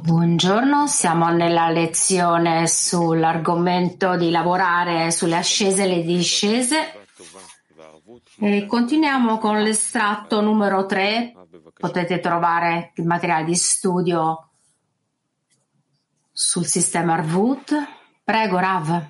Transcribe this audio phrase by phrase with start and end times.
[0.00, 7.06] Buongiorno, siamo nella lezione sull'argomento di lavorare sulle ascese e le discese.
[8.40, 11.34] E continuiamo con l'estratto numero 3.
[11.76, 14.48] Potete trovare il materiale di studio
[16.32, 17.74] sul sistema Arvut.
[18.24, 19.06] Prego, Rav.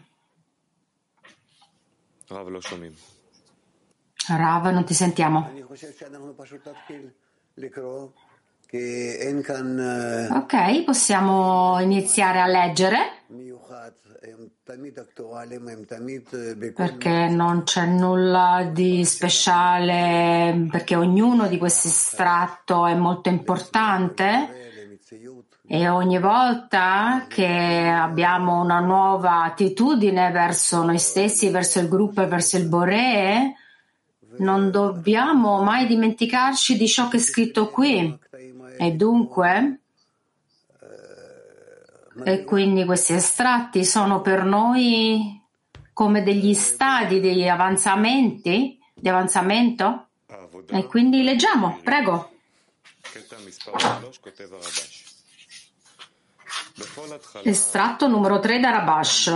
[4.27, 5.49] Rav, non ti sentiamo.
[10.33, 12.99] Ok, possiamo iniziare a leggere
[16.75, 24.71] perché non c'è nulla di speciale, perché ognuno di questi estratto è molto importante
[25.67, 32.27] e ogni volta che abbiamo una nuova attitudine verso noi stessi, verso il gruppo e
[32.27, 33.55] verso il Boré,
[34.39, 38.19] non dobbiamo mai dimenticarci di ciò che è scritto qui.
[38.79, 39.81] E dunque,
[42.25, 45.41] e quindi questi estratti sono per noi
[45.93, 50.09] come degli stadi di avanzamenti, di avanzamento.
[50.67, 52.31] E quindi leggiamo, prego.
[57.43, 59.35] Estratto numero 3 da Rabash.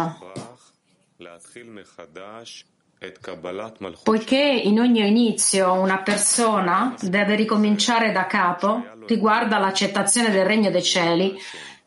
[4.02, 10.82] Poiché in ogni inizio una persona deve ricominciare da capo riguardo all'accettazione del regno dei
[10.82, 11.38] cieli,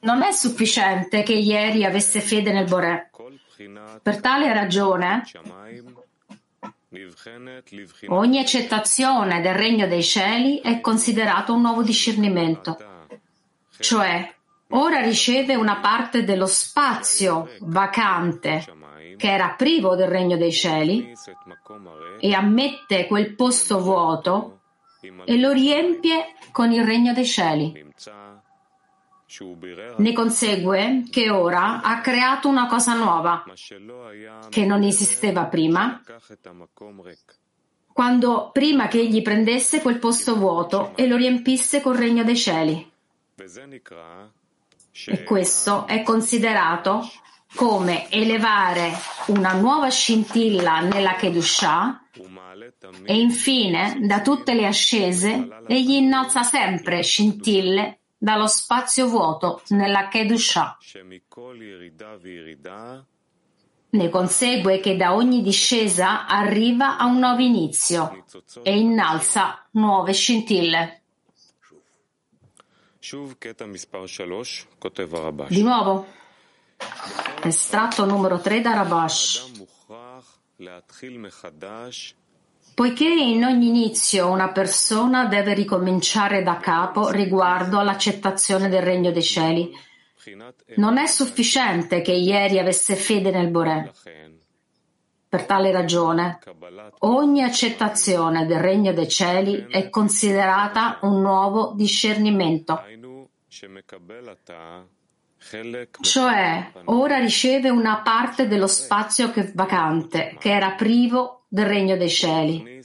[0.01, 3.09] non è sufficiente che ieri avesse fede nel Boré.
[4.01, 5.23] Per tale ragione,
[8.07, 12.77] ogni accettazione del regno dei cieli è considerato un nuovo discernimento,
[13.79, 14.33] cioè
[14.69, 18.63] ora riceve una parte dello spazio vacante
[19.19, 21.11] che era privo del regno dei cieli
[22.21, 24.61] e ammette quel posto vuoto
[25.25, 27.85] e lo riempie con il regno dei cieli.
[29.97, 33.43] Ne consegue che ora ha creato una cosa nuova
[34.49, 36.01] che non esisteva prima,
[37.91, 42.91] quando prima che egli prendesse quel posto vuoto e lo riempisse col regno dei cieli.
[45.05, 47.01] E questo è considerato
[47.55, 48.91] come elevare
[49.27, 52.03] una nuova scintilla nella Kedushah
[53.03, 60.77] e infine da tutte le ascese egli innalza sempre scintille dallo spazio vuoto nella Kedushah.
[63.91, 68.25] Ne consegue che da ogni discesa arriva a un nuovo inizio
[68.61, 71.01] e innalza nuove scintille.
[75.49, 76.05] Di nuovo,
[77.43, 79.51] Estratto numero 3 da Rabash.
[82.75, 89.23] Poiché in ogni inizio una persona deve ricominciare da capo riguardo all'accettazione del regno dei
[89.23, 89.71] cieli,
[90.75, 93.91] non è sufficiente che ieri avesse fede nel Boré.
[95.29, 96.39] Per tale ragione,
[96.99, 102.81] ogni accettazione del regno dei cieli è considerata un nuovo discernimento.
[106.01, 112.09] Cioè, ora riceve una parte dello spazio che vacante, che era privo del regno dei
[112.09, 112.81] cieli,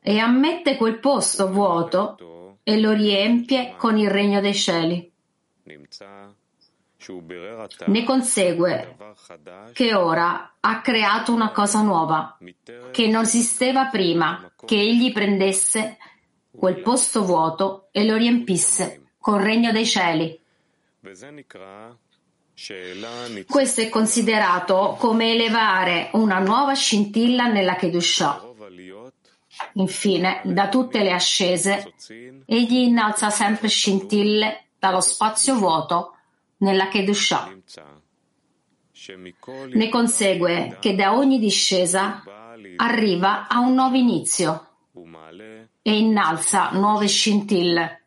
[0.00, 5.10] e ammette quel posto vuoto e lo riempie con il regno dei cieli.
[7.86, 8.96] Ne consegue
[9.72, 12.38] che ora ha creato una cosa nuova,
[12.92, 15.98] che non esisteva prima, che egli prendesse
[16.56, 20.40] quel posto vuoto e lo riempisse col regno dei cieli.
[23.48, 28.50] Questo è considerato come elevare una nuova scintilla nella Kedushah.
[29.74, 31.92] Infine, da tutte le ascese,
[32.46, 36.16] egli innalza sempre scintille dallo spazio vuoto
[36.58, 37.52] nella Kedushah.
[39.72, 42.22] Ne consegue che da ogni discesa
[42.76, 44.68] arriva a un nuovo inizio
[45.82, 48.01] e innalza nuove scintille.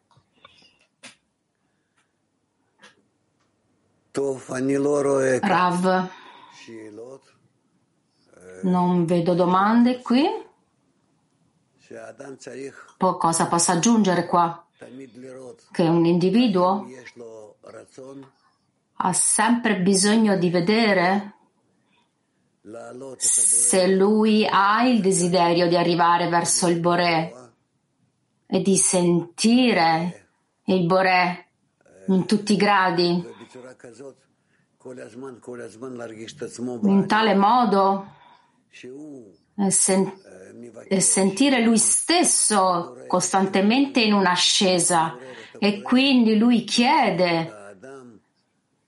[5.42, 6.10] Rav,
[8.64, 10.24] non vedo domande qui.
[12.98, 14.66] Poi cosa posso aggiungere qua?
[15.72, 16.86] Che un individuo
[18.98, 21.34] ha sempre bisogno di vedere
[23.18, 27.34] se lui ha il desiderio di arrivare verso il Boré
[28.48, 30.28] e di sentire
[30.66, 31.48] il Boré
[32.08, 33.34] in tutti i gradi
[36.84, 38.14] in tale modo?
[39.58, 40.14] E, sen-
[40.88, 45.18] e sentire lui stesso costantemente in un'ascesa.
[45.58, 47.74] E quindi lui chiede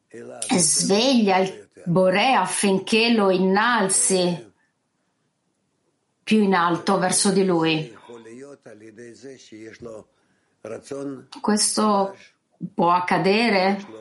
[0.10, 4.52] e sveglia il Bore affinché lo innalzi
[6.22, 7.98] più in alto verso di lui.
[11.40, 12.16] Questo
[12.74, 13.97] può accadere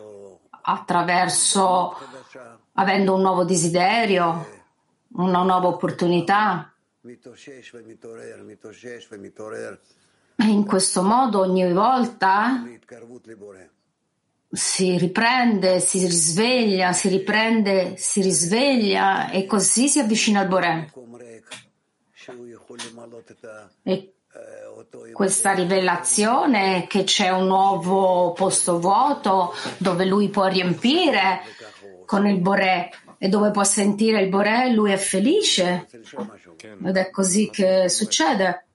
[0.68, 1.96] attraverso
[2.72, 4.46] avendo un nuovo desiderio,
[5.14, 6.72] una nuova opportunità.
[10.38, 12.62] In questo modo ogni volta
[14.50, 20.92] si riprende, si risveglia, si riprende, si risveglia e così si avvicina al Boré.
[23.82, 24.15] E
[25.12, 31.40] questa rivelazione che c'è un nuovo posto vuoto dove lui può riempire
[32.04, 35.88] con il Boré e dove può sentire il Boré, lui è felice.
[36.84, 38.66] Ed è così che succede.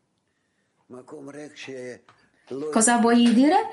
[2.71, 3.69] Cosa vuoi dire?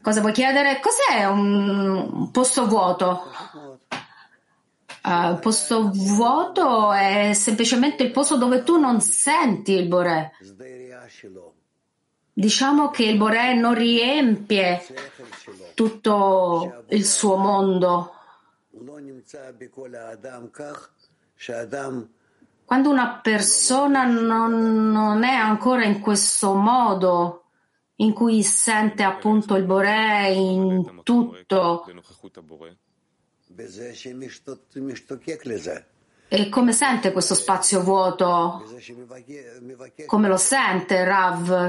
[0.00, 0.80] Cosa vuoi chiedere?
[0.80, 3.22] Cos'è un posto vuoto?
[5.04, 10.30] Uh, posto vuoto è semplicemente il posto dove tu non senti il Boré.
[12.34, 14.80] Diciamo che il Boré non riempie
[15.74, 18.14] tutto il suo mondo.
[22.64, 27.44] Quando una persona non, non è ancora in questo modo
[27.96, 31.84] in cui sente appunto il Boré in tutto,
[36.34, 38.64] e come sente questo spazio vuoto?
[40.06, 41.68] Come lo sente Rav?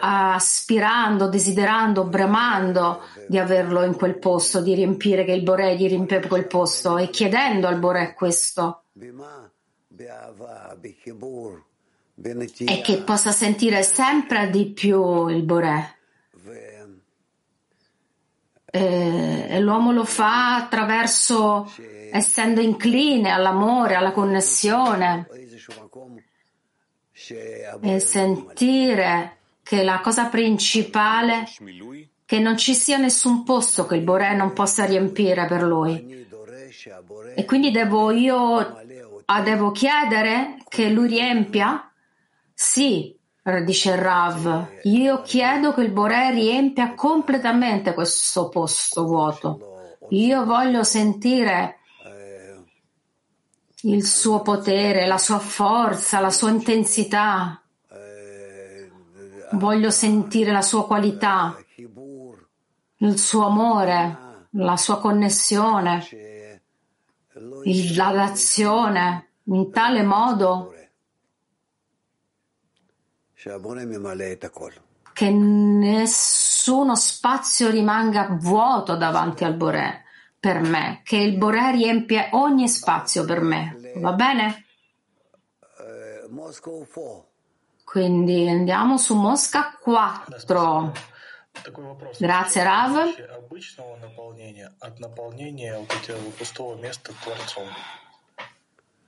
[0.00, 6.28] Aspirando, desiderando, bramando di averlo in quel posto, di riempire che il Boré di riempire
[6.28, 8.84] quel posto e chiedendo al Boré questo.
[12.66, 15.97] E che possa sentire sempre di più il Boré.
[18.70, 21.72] E l'uomo lo fa attraverso
[22.10, 25.26] essendo incline all'amore, alla connessione
[27.80, 31.46] e sentire che la cosa principale è
[32.24, 36.26] che non ci sia nessun posto che il Boré non possa riempire per lui.
[37.34, 38.82] E quindi devo io
[39.42, 41.90] devo chiedere che lui riempia?
[42.52, 43.17] Sì,
[43.64, 49.96] dice Rav, io chiedo che il Boré riempia completamente questo posto vuoto.
[50.10, 51.78] Io voglio sentire
[53.82, 57.62] il suo potere, la sua forza, la sua intensità.
[59.52, 61.56] Voglio sentire la sua qualità,
[62.98, 66.06] il suo amore, la sua connessione,
[67.94, 70.72] la l'azione in tale modo
[75.13, 80.03] che nessuno spazio rimanga vuoto davanti al Boré
[80.39, 83.93] per me, che il Boré riempie ogni spazio per me.
[83.97, 84.65] Va bene?
[87.83, 90.93] Quindi andiamo su Mosca 4.
[92.17, 93.13] Grazie Rav.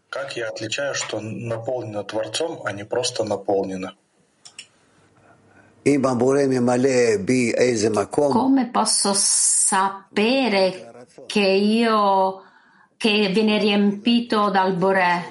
[0.09, 3.97] Как я отличаю, что наполнено Творцом, а не просто наполнено?
[8.32, 12.42] Come posso sapere che io
[12.96, 15.22] che viene riempito dal Boré?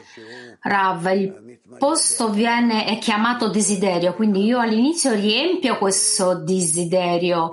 [0.61, 7.51] Rav, il posto viene, è chiamato desiderio, quindi io all'inizio riempio questo desiderio,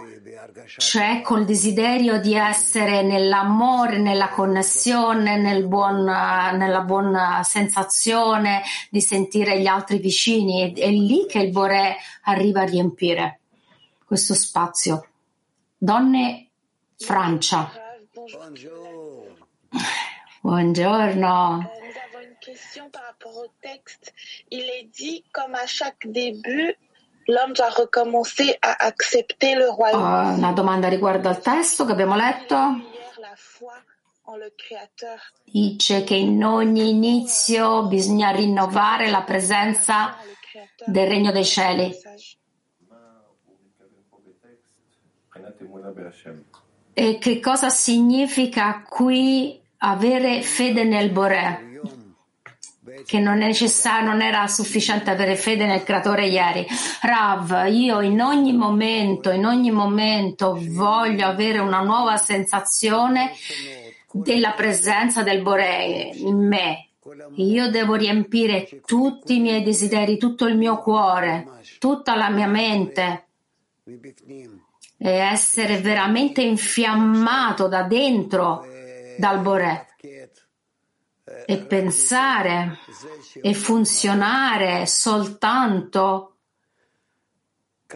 [0.78, 9.60] cioè col desiderio di essere nell'amore, nella connessione, nel buon, nella buona sensazione di sentire
[9.60, 10.72] gli altri vicini.
[10.72, 13.40] È, è lì che il Boré arriva a riempire
[14.04, 15.08] questo spazio.
[15.76, 16.48] Donne
[16.96, 17.70] Francia.
[20.40, 21.70] Buongiorno.
[22.14, 24.12] Une question par rapport au texte.
[24.50, 26.76] Il est dit, comme à chaque début,
[27.28, 30.02] l'homme doit recommencer à accepter le royaume.
[30.02, 32.95] Ho una domanda riguardo al testo che abbiamo letto.
[35.45, 40.16] Dice che in ogni inizio bisogna rinnovare la presenza
[40.85, 41.95] del regno dei cieli.
[46.92, 51.75] E che cosa significa qui avere fede nel Boré?
[53.05, 53.38] Che non
[54.03, 56.67] non era sufficiente avere fede nel creatore ieri.
[57.03, 63.33] Rav, io in ogni momento, in ogni momento voglio avere una nuova sensazione
[64.12, 66.88] della presenza del Boré in me.
[67.37, 71.47] io devo riempire tutti i miei desideri, tutto il mio cuore,
[71.79, 73.26] tutta la mia mente
[74.99, 78.67] e essere veramente infiammato da dentro
[79.19, 79.87] dal Boré
[81.45, 82.78] e pensare
[83.43, 86.37] e funzionare soltanto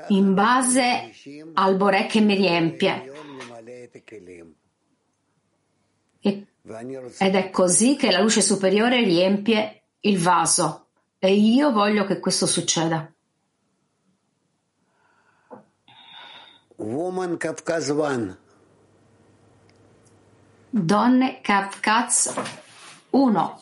[0.08, 1.12] in base
[1.54, 3.12] al Boré che mi riempie.
[6.20, 6.46] E,
[7.18, 10.86] ed è così che la luce superiore riempie il vaso.
[11.18, 13.12] E io voglio che questo succeda.
[16.76, 18.38] Woman Kafkaz One.
[20.70, 22.32] Donne Kafkaz
[23.10, 23.60] uno.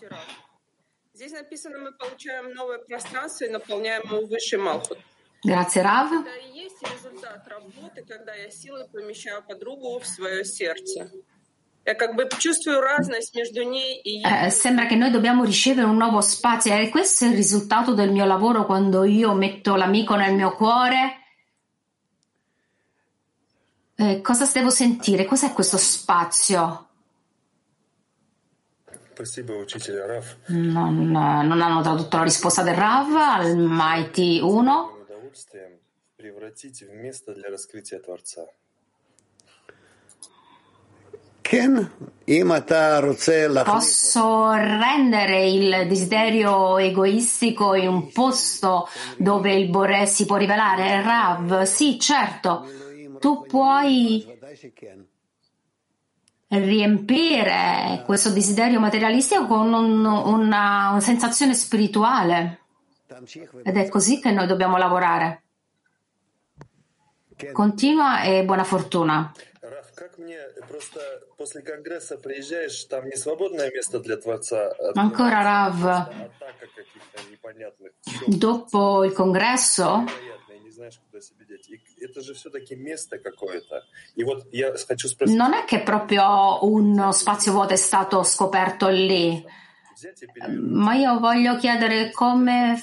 [5.40, 6.24] Grazie Rav.
[14.20, 18.10] Eh, sembra che noi dobbiamo ricevere un nuovo spazio e questo è il risultato del
[18.10, 21.22] mio lavoro quando io metto l'amico nel mio cuore.
[23.94, 25.24] Eh, cosa devo sentire?
[25.24, 26.87] Cos'è questo spazio?
[30.46, 34.96] Non, eh, non hanno tradotto la risposta del Rav al Mighty 1.
[43.64, 51.00] Posso rendere il desiderio egoistico in un posto dove il Boré si può rivelare?
[51.00, 52.68] Rav, sì, certo.
[53.18, 54.26] Tu puoi
[56.48, 62.60] riempire questo desiderio materialistico con un, una, una sensazione spirituale.
[63.62, 65.42] Ed è così che noi dobbiamo lavorare.
[67.52, 69.32] Continua e buona fortuna.
[74.94, 76.08] Ancora Rav,
[78.26, 80.04] dopo il congresso
[85.34, 89.44] non è che proprio uno spazio vuoto è stato scoperto lì,
[90.42, 92.82] ehm, ma io voglio chiedere come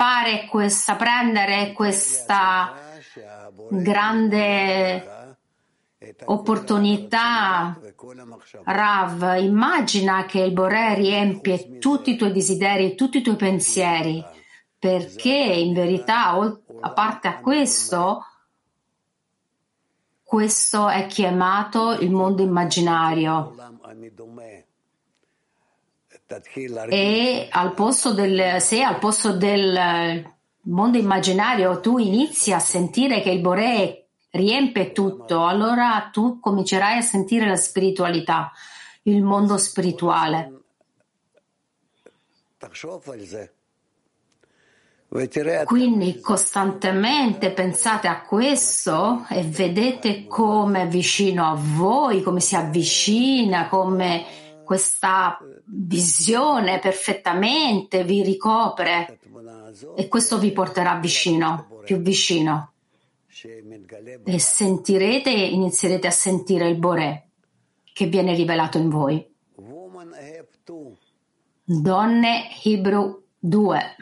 [0.00, 2.74] fare questa, prendere questa
[3.68, 5.36] grande
[6.24, 7.78] opportunità.
[8.64, 14.24] Rav, immagina che il Borè riempie tutti i tuoi desideri, tutti i tuoi pensieri,
[14.78, 18.24] perché in verità oltre a parte a questo,
[20.22, 23.54] questo è chiamato il mondo immaginario.
[26.88, 30.24] E al posto del, se al posto del
[30.62, 37.02] mondo immaginario tu inizi a sentire che il Boré riempie tutto, allora tu comincerai a
[37.02, 38.52] sentire la spiritualità,
[39.02, 40.60] il mondo spirituale.
[45.64, 53.68] Quindi costantemente pensate a questo e vedete come è vicino a voi, come si avvicina,
[53.68, 54.24] come
[54.64, 55.36] questa
[55.66, 59.18] visione perfettamente vi ricopre
[59.96, 62.70] e questo vi porterà vicino, più vicino.
[64.24, 67.30] E sentirete, inizierete a sentire il Boré
[67.92, 69.28] che viene rivelato in voi.
[71.64, 73.96] Donne Hebrew 2.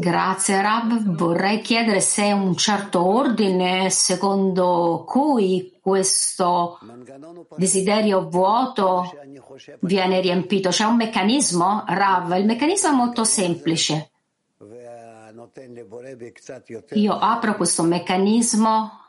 [0.00, 6.78] Grazie Rab, vorrei chiedere se è un certo ordine secondo cui questo
[7.56, 9.14] desiderio vuoto
[9.80, 10.70] viene riempito.
[10.70, 12.32] C'è un meccanismo, Rav?
[12.38, 14.10] Il meccanismo è molto semplice.
[16.92, 19.00] Io apro questo meccanismo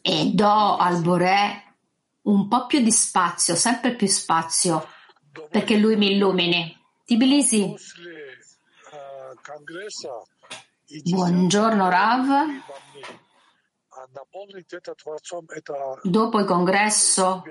[0.00, 1.62] e do al Boré
[2.22, 4.92] un po' più di spazio, sempre più spazio
[5.50, 6.76] perché lui mi illumini.
[7.04, 7.74] Tbilisi.
[11.04, 12.28] Buongiorno Rav.
[16.02, 17.42] Dopo il congresso,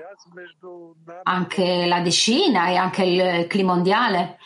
[1.22, 4.38] anche la decina e anche il clima mondiale,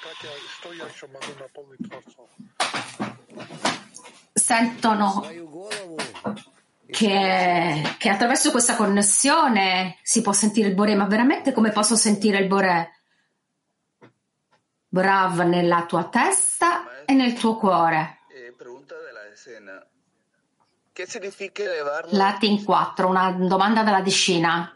[4.33, 5.27] sentono
[6.91, 12.39] che, che attraverso questa connessione si può sentire il Bore, ma veramente come posso sentire
[12.39, 12.98] il Bore?
[14.89, 18.19] Brav nella tua testa e nel tuo cuore.
[22.11, 24.75] Latte in quattro, una domanda dalla decina.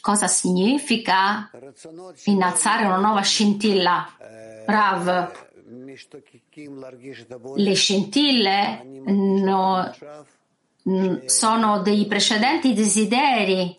[0.00, 1.50] Cosa significa
[2.24, 4.06] innalzare una nuova scintilla?
[4.66, 5.32] Brav.
[7.56, 9.94] le scintille no,
[10.88, 13.76] mm, sono dei precedenti desideri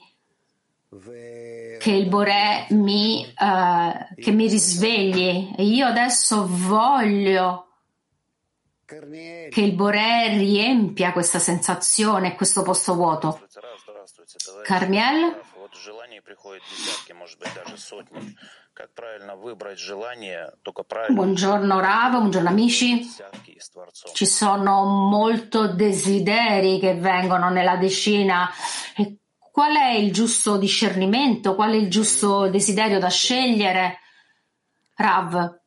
[1.79, 7.65] che il Boré mi, eh, che mi risvegli e io adesso voglio
[8.85, 13.41] che il Boré riempia questa sensazione, questo posto vuoto.
[14.63, 15.41] Carmiel?
[21.09, 23.01] Buongiorno Rav, buongiorno amici.
[24.13, 28.49] Ci sono molti desideri che vengono nella decina.
[28.95, 29.17] E
[29.55, 31.55] qual è il giusto discernimento?
[31.55, 33.99] Qual è il giusto desiderio da scegliere?
[34.95, 35.61] Rav.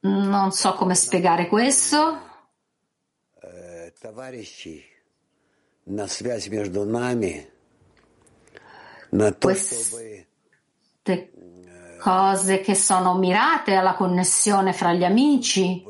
[0.00, 2.18] Non so come spiegare questo.
[9.48, 11.30] Queste
[12.00, 15.84] cose che sono mirate alla connessione fra gli amici.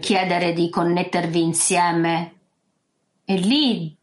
[0.00, 2.34] Chiedere di connettervi insieme
[3.24, 3.96] e lì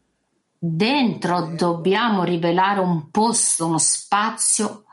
[0.58, 4.84] dentro dobbiamo rivelare un posto, uno spazio,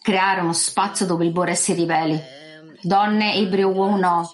[0.00, 2.39] creare uno spazio dove il Bore si riveli.
[2.82, 4.32] Donne Ebreo 1.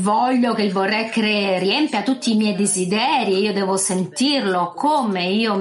[0.00, 5.56] Voglio che il Boré cre- riempia tutti i miei desideri, io devo sentirlo come io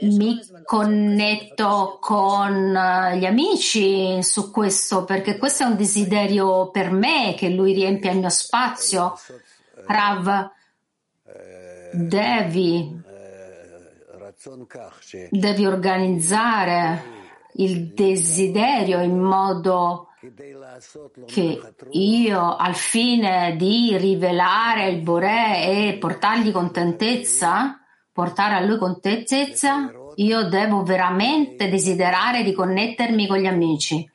[0.00, 2.72] mi connetto con
[3.16, 8.18] gli amici su questo, perché questo è un desiderio per me, che lui riempia il
[8.18, 9.18] mio spazio.
[9.86, 10.50] Rav,
[11.92, 13.06] devi
[15.30, 17.02] devi organizzare
[17.54, 20.10] il desiderio in modo
[21.26, 27.80] che io al fine di rivelare il Boré e portargli contentezza,
[28.12, 34.08] portare a lui contentezza, io devo veramente desiderare di connettermi con gli amici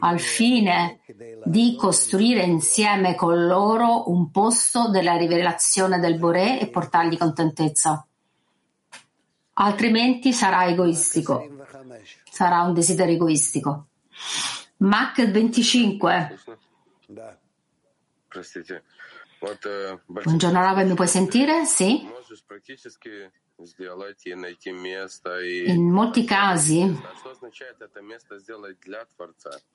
[0.00, 1.00] al fine
[1.44, 8.07] di costruire insieme con loro un posto della rivelazione del Boré e portargli contentezza
[9.60, 11.48] altrimenti sarà egoistico,
[12.30, 13.88] sarà un desiderio egoistico.
[14.78, 16.38] Mac 25.
[20.06, 21.64] Buongiorno Rav, mi puoi sentire?
[21.64, 22.08] Sì.
[25.66, 26.96] In molti casi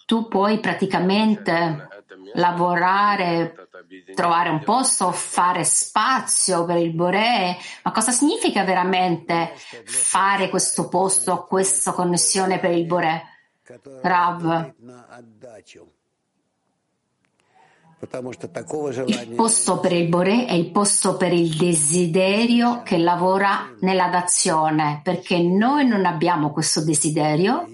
[0.05, 1.87] tu puoi praticamente
[2.33, 3.53] lavorare,
[4.15, 11.43] trovare un posto, fare spazio per il Boré, ma cosa significa veramente fare questo posto,
[11.43, 13.21] questa connessione per il Boré?
[14.01, 14.73] Rav.
[19.05, 24.99] Il posto per il Boré è il posto per il desiderio che lavora nella dazione,
[25.03, 27.65] perché noi non abbiamo questo desiderio.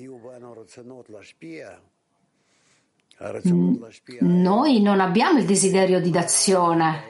[4.20, 7.04] Noi non abbiamo il desiderio di dazione.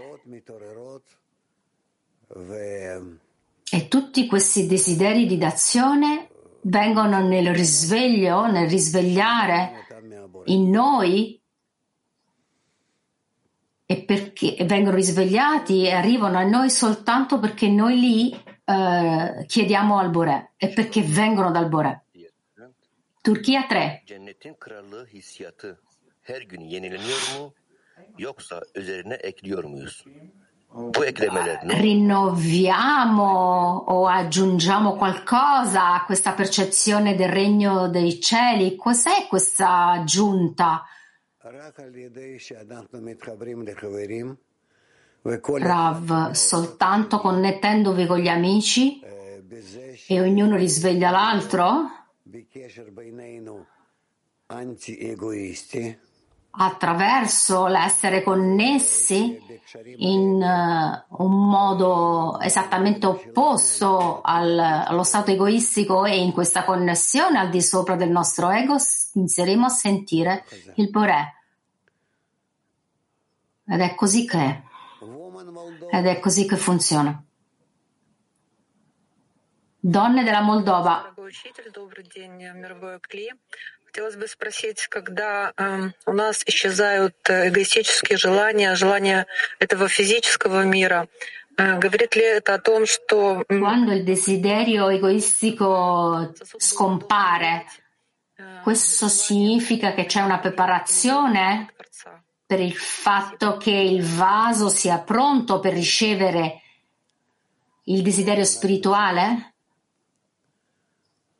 [3.71, 6.29] E tutti questi desideri di dazione
[6.61, 9.85] vengono nel risveglio, nel risvegliare
[10.45, 11.38] in noi
[13.91, 20.11] e perché vengono risvegliati e arrivano a noi soltanto perché noi lì eh, chiediamo al
[20.11, 22.03] Boré e perché vengono dal Boré.
[23.19, 24.03] Turchia 3.
[31.81, 38.75] Rinnoviamo o aggiungiamo qualcosa a questa percezione del regno dei cieli?
[38.75, 40.85] Cos'è questa aggiunta?
[45.65, 51.89] Rav, soltanto connettendovi con gli amici e ognuno risveglia l'altro?
[56.51, 59.41] Attraverso l'essere connessi
[59.97, 67.49] in uh, un modo esattamente opposto al, allo stato egoistico e in questa connessione al
[67.49, 68.75] di sopra del nostro ego
[69.13, 71.37] inizieremo a sentire il Boré.
[73.68, 74.62] Ed è così che è.
[75.90, 77.22] Ed è così che funziona.
[79.80, 81.14] Donne della Moldova.
[83.84, 89.26] Хотелось бы спросить, когда э, у нас исчезают эгоистические желания, желания
[89.60, 91.06] этого физического мира,
[91.56, 93.44] э, говорит ли это о том, что...
[93.46, 97.66] Quando il desiderio egoistico scompare,
[98.64, 101.72] questo significa che c'è una preparazione
[102.49, 106.63] per il fatto che il vaso sia pronto per ricevere
[107.83, 109.53] il desiderio spirituale?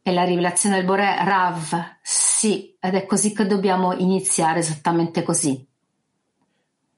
[0.04, 1.96] E la rivelazione del Bore Rav?
[2.04, 5.68] Sì, ed è così che dobbiamo iniziare, esattamente così.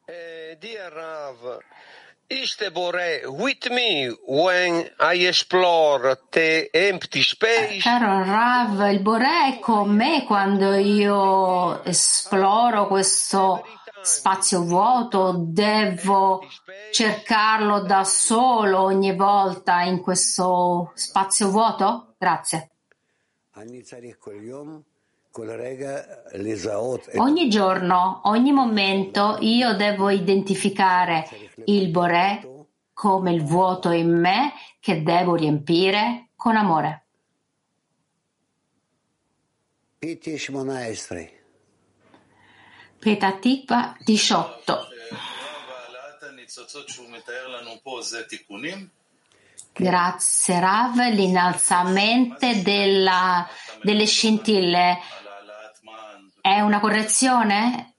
[0.07, 1.59] Uh, dear Rav,
[2.27, 7.79] is the Bore with me when I explore the empty space?
[7.79, 13.63] Caro Rav, il Bore è con me quando io esploro questo
[14.01, 16.41] spazio vuoto, devo
[16.91, 22.15] cercarlo da solo ogni volta in questo spazio vuoto?
[22.17, 22.69] Grazie.
[27.17, 31.27] Ogni giorno, ogni momento io devo identificare
[31.65, 37.05] il Boré come il vuoto in me che devo riempire con amore.
[43.01, 44.87] Petatikva 18
[49.73, 53.47] Grazie Rav, l'innalzamento della,
[53.81, 54.99] delle scintille
[56.41, 57.93] è una correzione?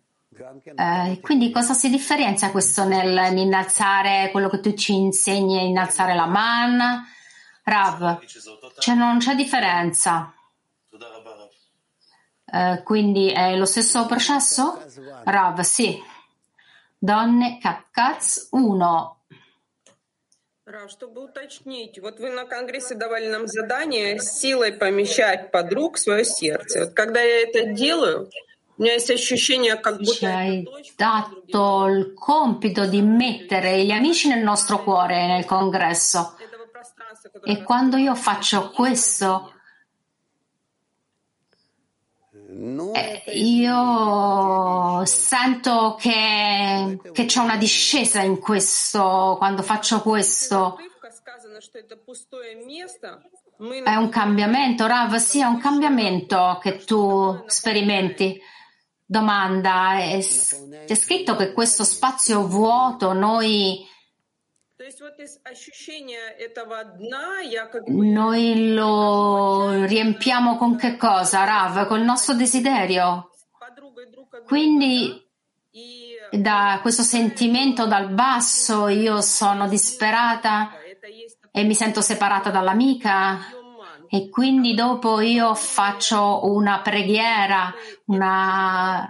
[0.76, 7.04] Eh, quindi cosa si differenzia questo nell'innalzare quello che tu ci insegni innalzare la man?
[7.64, 8.20] Rav,
[8.78, 10.32] cioè non c'è differenza.
[12.51, 14.81] Eh, quindi è lo stesso processo?
[15.23, 16.01] Rav, sì.
[16.97, 19.15] Donne Kapkaz 1.
[20.65, 26.25] Рав, чтобы уточнить, вот вы на Конгрессе давали нам задание силой помещать подруг в свое
[26.25, 26.85] сердце.
[26.85, 28.29] Вот когда я это делаю,
[28.77, 30.11] у меня есть ощущение, как будто...
[30.11, 36.35] Ci hai dato il compito di mettere gli amici nel nostro cuore nel congresso.
[37.45, 39.50] E quando io faccio questo,
[42.94, 50.76] eh, io sento che, che c'è una discesa in questo, quando faccio questo.
[53.84, 58.40] È un cambiamento, Rav, sì, è un cambiamento che tu sperimenti.
[59.04, 60.20] Domanda, è,
[60.86, 63.84] c'è scritto che questo spazio vuoto noi
[67.86, 71.86] noi lo riempiamo con che cosa, Rav?
[71.86, 73.30] Col nostro desiderio.
[74.46, 75.20] Quindi
[76.30, 80.72] da questo sentimento dal basso io sono disperata
[81.50, 83.38] e mi sento separata dall'amica
[84.14, 87.72] e quindi dopo io faccio una preghiera,
[88.04, 89.08] una,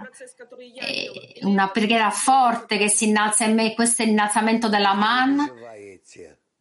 [1.41, 5.39] una preghiera forte che si innalza in me, questo è l'innalzamento della man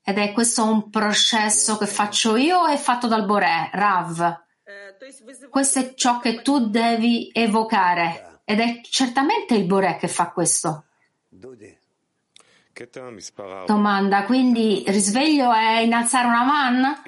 [0.03, 4.43] ed è questo un processo che faccio io e fatto dal Boré, Rav.
[5.49, 10.87] Questo è ciò che tu devi evocare ed è certamente il Boré che fa questo.
[13.67, 17.03] Domanda, quindi risveglio è innalzare una man?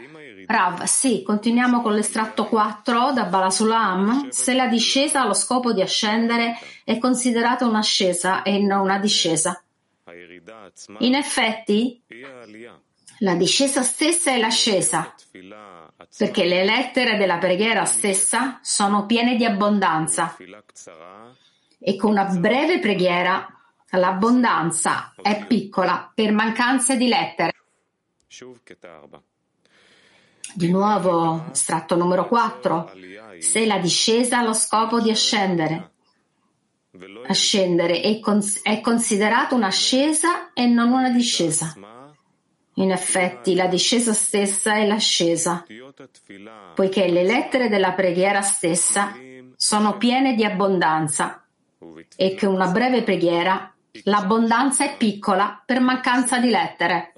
[0.46, 4.28] Rav, sì, continuiamo con l'estratto 4 da Balasulam.
[4.30, 9.62] Se la discesa ha lo scopo di ascendere è considerata un'ascesa e non una discesa.
[10.98, 12.02] In effetti,
[13.18, 15.14] la discesa stessa è l'ascesa,
[16.16, 20.36] perché le lettere della preghiera stessa sono piene di abbondanza
[21.78, 23.48] e con una breve preghiera
[23.90, 27.52] l'abbondanza è piccola per mancanza di lettere.
[30.56, 32.92] Di nuovo, estratto numero 4.
[33.40, 35.90] Se la discesa ha lo scopo di ascendere,
[37.26, 41.74] ascendere è, cons- è considerata un'ascesa e non una discesa.
[42.74, 45.64] In effetti, la discesa stessa è l'ascesa,
[46.74, 49.12] poiché le lettere della preghiera stessa
[49.56, 51.44] sono piene di abbondanza
[52.14, 57.12] e che una breve preghiera, l'abbondanza è piccola per mancanza di lettere.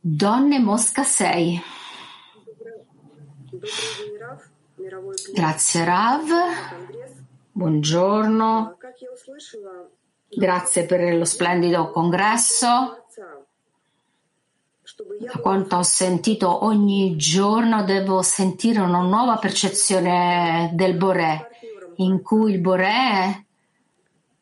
[0.00, 1.62] Donne Mosca 6.
[5.34, 6.26] Grazie Rav,
[7.52, 8.78] buongiorno,
[10.28, 13.04] grazie per lo splendido congresso.
[15.18, 21.46] Da quanto ho sentito ogni giorno devo sentire una nuova percezione del Boré,
[21.96, 23.44] in cui il Boré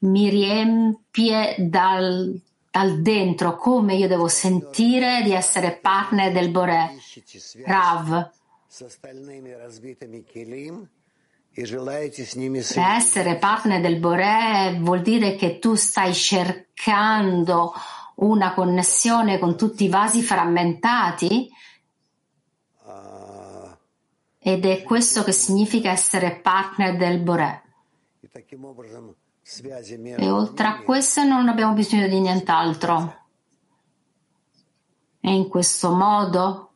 [0.01, 6.95] mi riempie dal, dal dentro, come io devo sentire di essere partner del Boré.
[7.65, 8.31] Rav,
[12.97, 17.73] essere partner del Boré vuol dire che tu stai cercando
[18.17, 21.51] una connessione con tutti i vasi frammentati
[24.39, 27.63] ed è questo che significa essere partner del Boré.
[30.19, 33.17] E oltre a questo non abbiamo bisogno di nient'altro.
[35.21, 36.73] E in questo modo,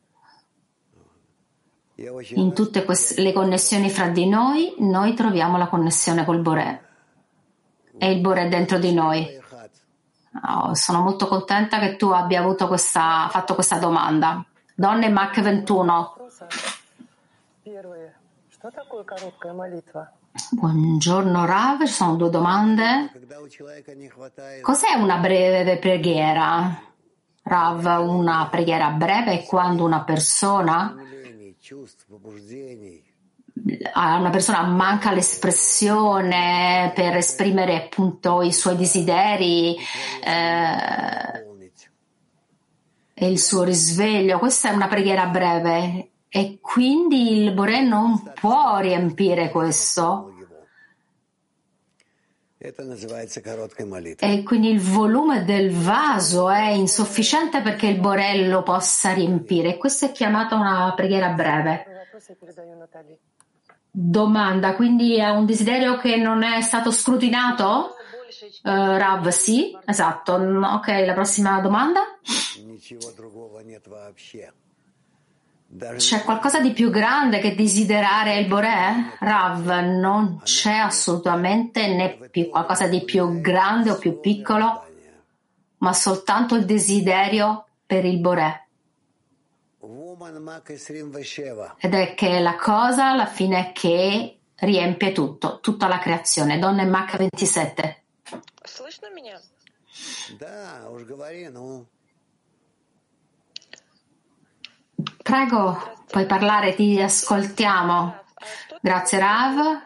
[1.95, 6.87] in tutte queste, le connessioni fra di noi, noi troviamo la connessione col Boré.
[7.95, 9.39] E il Boré dentro di noi.
[10.47, 14.43] Oh, sono molto contenta che tu abbia avuto questa, fatto questa domanda.
[14.73, 16.15] Donne Mac 21.
[20.49, 23.11] Buongiorno Rav, ci sono due domande.
[24.61, 26.81] Cos'è una breve preghiera?
[27.43, 30.95] Rav, una preghiera breve è quando una persona
[33.95, 39.77] una persona manca l'espressione per esprimere appunto i suoi desideri
[40.23, 41.45] eh,
[43.13, 44.39] e il suo risveglio.
[44.39, 50.33] Questa è una preghiera breve e quindi il Boré non può riempire questo.
[54.25, 59.77] E quindi il volume del vaso è insufficiente perché il Boré lo possa riempire.
[59.77, 61.85] Questo è chiamato una preghiera breve.
[63.91, 67.93] Domanda, quindi è un desiderio che non è stato scrutinato?
[68.63, 70.33] Uh, Rav, sì, esatto.
[70.33, 72.01] Ok, la prossima domanda.
[75.97, 79.15] C'è qualcosa di più grande che desiderare il Boré?
[79.19, 84.85] Rav, non c'è assolutamente né più qualcosa di più grande o più piccolo,
[85.77, 88.67] ma soltanto il desiderio per il Boré.
[91.79, 96.59] Ed è che la cosa alla fine che riempie tutto, tutta la creazione.
[96.59, 98.03] Donne Mach 27.
[104.95, 108.21] Prego, puoi parlare, ti ascoltiamo.
[108.81, 109.81] Grazie Rav.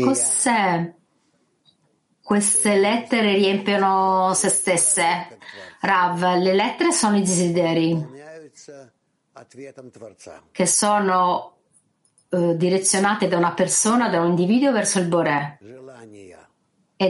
[0.00, 0.94] Cos'è?
[2.20, 5.38] Queste lettere riempiono se stesse.
[5.80, 8.22] Rav, le lettere sono i desideri
[10.52, 11.56] che sono
[12.28, 15.58] eh, direzionate da una persona, da un individuo verso il Boré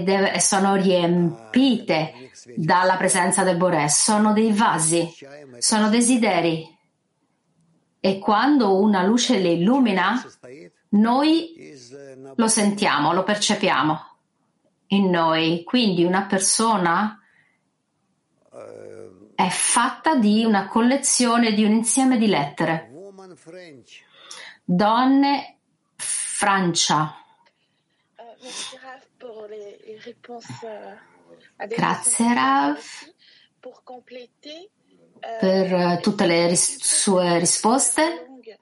[0.02, 3.88] e, sono riempite dalla presenza del Boré.
[3.88, 5.12] Sono dei vasi,
[5.58, 6.72] sono desideri.
[8.00, 10.22] E quando una luce le illumina,
[10.90, 11.72] noi
[12.36, 14.00] lo sentiamo, lo percepiamo
[14.88, 15.62] in noi.
[15.64, 17.18] Quindi una persona
[19.34, 22.90] è fatta di una collezione, di un insieme di lettere.
[24.64, 25.56] Donne,
[25.96, 27.16] Francia.
[31.68, 32.78] Grazie Rav
[35.40, 38.02] per tutte le ris- sue risposte.
[38.26, 38.58] Remplir.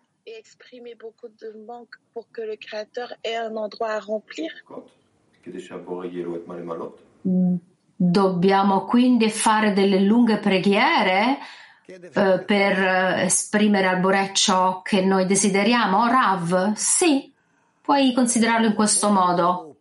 [7.94, 11.38] Dobbiamo quindi fare delle lunghe preghiere
[11.87, 12.79] eh, per
[13.18, 16.07] esprimere al Boré ciò che noi desideriamo?
[16.07, 17.33] Rav, sì,
[17.81, 19.71] puoi considerarlo in questo modo.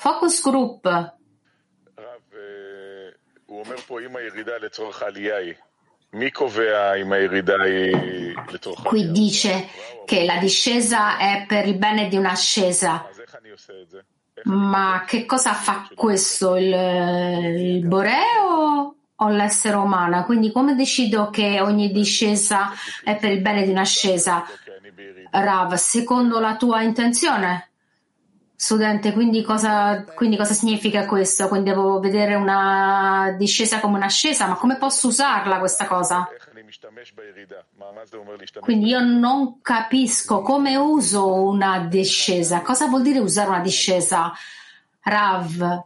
[0.00, 1.16] Focus group.
[8.84, 9.68] Qui dice
[10.04, 13.08] che la discesa è per il bene di un'ascesa.
[14.44, 16.54] Ma che cosa fa questo?
[16.54, 20.24] Il, il Boré o, o l'essere umano?
[20.24, 22.70] Quindi come decido che ogni discesa
[23.02, 24.44] è per il bene di un'ascesa?
[25.32, 27.68] Rav, secondo la tua intenzione?
[28.60, 31.46] Studente, quindi cosa, quindi cosa significa questo?
[31.46, 36.28] Quindi devo vedere una discesa come un'ascesa, ma come posso usarla questa cosa?
[38.58, 42.62] Quindi io non capisco come uso una discesa.
[42.62, 44.32] Cosa vuol dire usare una discesa?
[45.02, 45.84] Rav,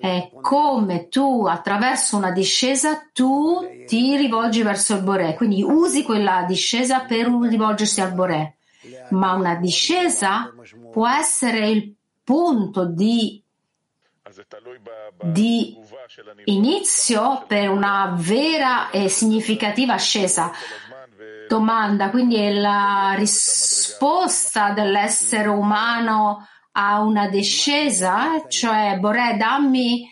[0.00, 6.44] è come tu attraverso una discesa tu ti rivolgi verso il Boré, quindi usi quella
[6.46, 8.56] discesa per rivolgersi al Boré.
[9.10, 10.52] Ma una discesa
[10.90, 13.42] può essere il punto di,
[15.22, 15.76] di
[16.44, 20.50] inizio per una vera e significativa ascesa.
[21.48, 30.08] Domanda, quindi è la risposta dell'essere umano a una discesa, cioè Boré, dammi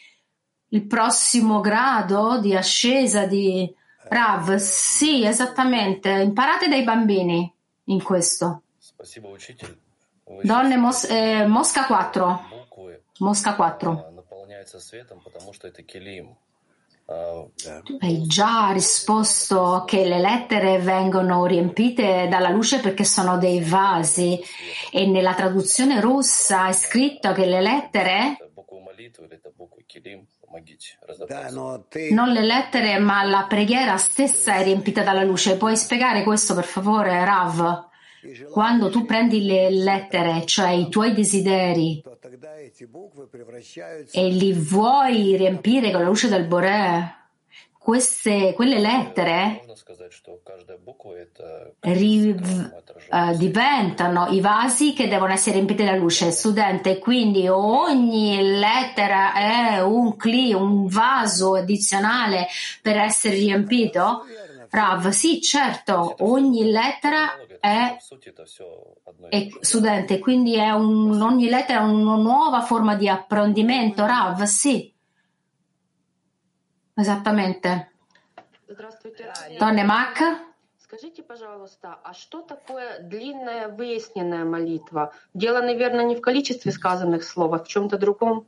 [0.71, 3.73] il prossimo grado di ascesa di
[4.09, 4.57] Rav.
[4.57, 6.11] Sì, esattamente.
[6.11, 7.55] Imparate dai bambini
[7.89, 8.63] in questo.
[10.43, 12.67] Donne Mos- eh, Mosca 4.
[13.19, 14.25] Mosca 4.
[17.85, 24.39] Tu hai già risposto che le lettere vengono riempite dalla luce perché sono dei vasi
[24.93, 28.37] e nella traduzione russa è scritto che le lettere
[32.11, 35.57] non le lettere, ma la preghiera stessa è riempita dalla luce.
[35.57, 37.87] Puoi spiegare questo, per favore, Rav?
[38.51, 42.03] Quando tu prendi le lettere, cioè i tuoi desideri,
[44.11, 47.18] e li vuoi riempire con la luce del Boré,
[47.79, 49.65] queste, quelle lettere
[51.81, 56.31] ri, uh, diventano i vasi che devono essere riempiti dalla luce.
[56.31, 62.47] Studente, quindi ogni lettera è un cli, un vaso addizionale
[62.83, 64.25] per essere riempito?
[64.71, 67.97] Rav, sì, certo, ogni lettera è,
[69.31, 74.05] è studente, quindi è un, ogni lettera è una nuova forma di apprendimento.
[74.05, 74.95] Rav, sì.
[76.98, 77.90] Esattamente.
[79.60, 80.20] Donne Mac?
[80.78, 85.12] Скажите, пожалуйста, а что такое длинная выясненная молитва?
[85.34, 88.46] Дело, наверное, не в количестве сказанных слов, а в чем-то другом.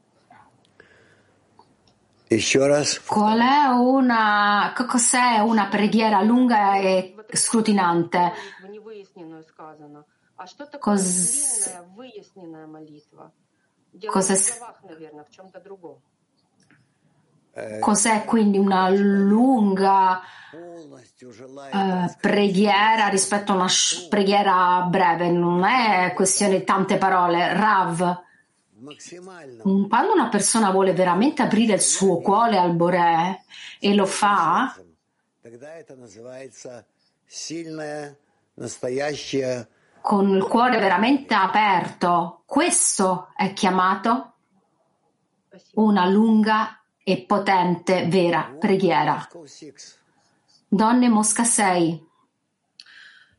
[2.29, 2.99] Еще раз.
[3.07, 8.33] Qual è una, cos'è una preghiera lunga e scrutinante?
[10.79, 11.69] Cos...
[14.09, 14.35] Cos'è...
[17.80, 20.20] Cos'è quindi una lunga
[21.72, 25.30] uh, preghiera rispetto a una sh- preghiera breve?
[25.30, 27.52] Non è questione di tante parole.
[27.52, 28.22] Rav,
[29.88, 33.44] quando una persona vuole veramente aprire il suo cuore al Boré
[33.78, 34.74] e lo fa,
[40.00, 44.32] con il cuore veramente aperto, questo è chiamato
[45.74, 49.27] una lunga e potente vera preghiera.
[50.67, 52.01] Donne Mosca 6.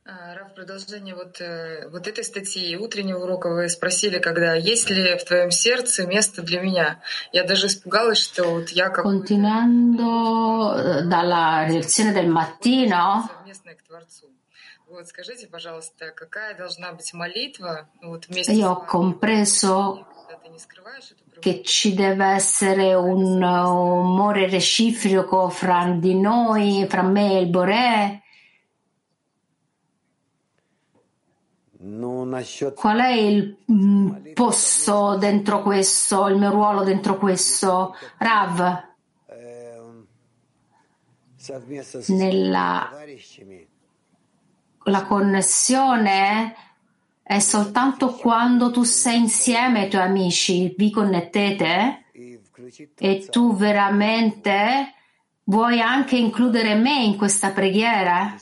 [0.09, 1.43] Раф, продолжение вот,
[1.91, 6.61] вот этой статьи утреннего урока вы спросили, когда есть ли в твоем сердце место для
[6.61, 7.03] меня.
[7.33, 14.31] Я даже испугалась, что вот я как Continuando dalla lezione del mattino, совместная к Творцу.
[14.89, 20.07] Вот скажите, пожалуйста, какая должна быть молитва вот вместе io ho compreso
[21.40, 28.24] che ci deve essere un amore reciproco fra di noi, fra me e il Boré.
[32.76, 37.96] Qual è il mm, posto dentro questo, il mio ruolo dentro questo?
[38.18, 38.90] Rav,
[42.08, 42.90] nella
[44.86, 46.56] la connessione
[47.32, 52.08] è soltanto quando tu sei insieme ai tuoi amici, vi connettete
[52.98, 54.94] e tu veramente
[55.46, 58.36] vuoi anche includere me in questa preghiera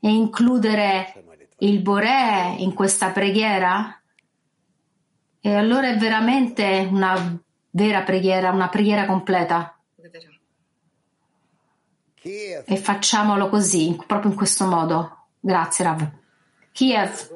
[0.00, 1.12] e includere
[1.58, 4.00] il Boré in questa preghiera?
[5.42, 7.38] E allora è veramente una
[7.68, 9.78] vera preghiera, una preghiera completa.
[12.22, 15.26] E facciamolo così, proprio in questo modo.
[15.38, 16.22] Grazie, Rav.
[16.74, 17.30] Kiev.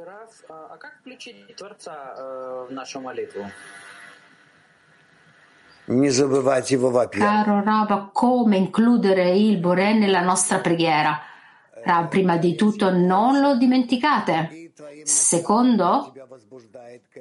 [7.20, 11.20] Caro Rabba, come includere il Boré nella nostra preghiera?
[11.84, 14.72] Rab, prima di tutto non lo dimenticate.
[15.04, 16.12] Secondo,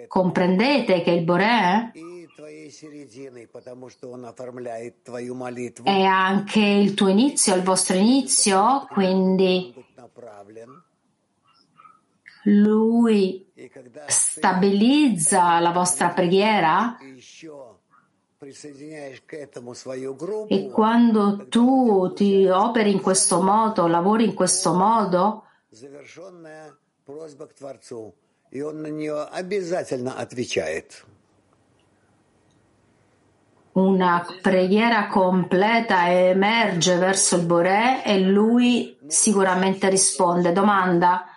[0.08, 1.92] comprendete che il Boré
[5.84, 9.72] è anche il tuo inizio, il vostro inizio, quindi
[12.48, 13.52] lui
[14.08, 16.98] stabilizza la vostra preghiera?
[20.48, 25.44] E quando tu ti operi in questo modo, lavori in questo modo,
[33.74, 40.52] una preghiera completa emerge verso il Boré e lui sicuramente risponde.
[40.52, 41.37] Domanda.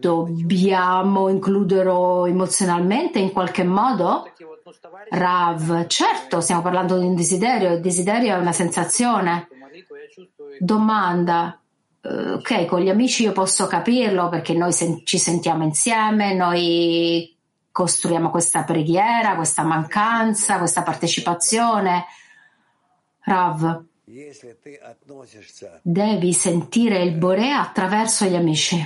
[0.00, 4.32] Dobbiamo includerlo emozionalmente in qualche modo?
[5.10, 9.46] Rav, certo, stiamo parlando di un desiderio, il desiderio è una sensazione.
[10.58, 11.60] Domanda,
[12.02, 17.36] ok, con gli amici io posso capirlo perché noi sen- ci sentiamo insieme, noi
[17.70, 22.06] costruiamo questa preghiera, questa mancanza, questa partecipazione.
[23.20, 23.84] Rav,
[25.82, 28.76] devi sentire il Boré attraverso gli amici.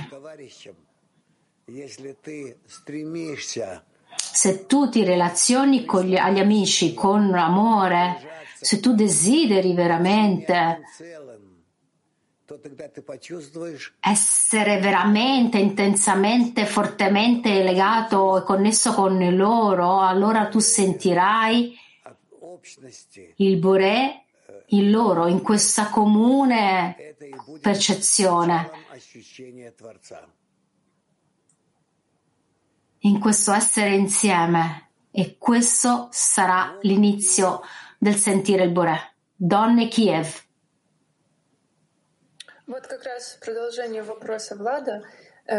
[4.15, 8.17] Se tu ti relazioni con gli, agli amici con amore,
[8.59, 10.81] se tu desideri veramente
[13.99, 21.75] essere veramente, intensamente, fortemente legato e connesso con loro, allora tu sentirai
[23.37, 24.24] il Boré
[24.66, 27.16] in loro, in questa comune
[27.60, 28.70] percezione,
[33.00, 34.88] in questo essere insieme.
[35.12, 37.62] E questo sarà l'inizio
[37.98, 39.14] del sentire il Boré.
[39.34, 40.44] Donne Kiev.
[42.66, 45.02] Вот как раз продолжение вопроса Влада.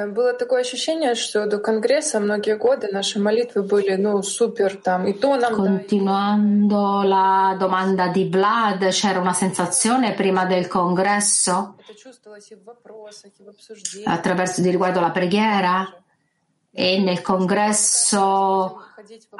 [0.07, 5.11] Было такое ощущение, что до Конгресса многие годы наши молитвы были, ну, супер там, и
[5.11, 5.53] то нам...
[5.53, 11.75] Continuando la domanda di Vlad, c'era una sensazione prima del congresso,
[14.05, 15.93] attraverso di riguardo la preghiera,
[16.73, 18.81] e nel congresso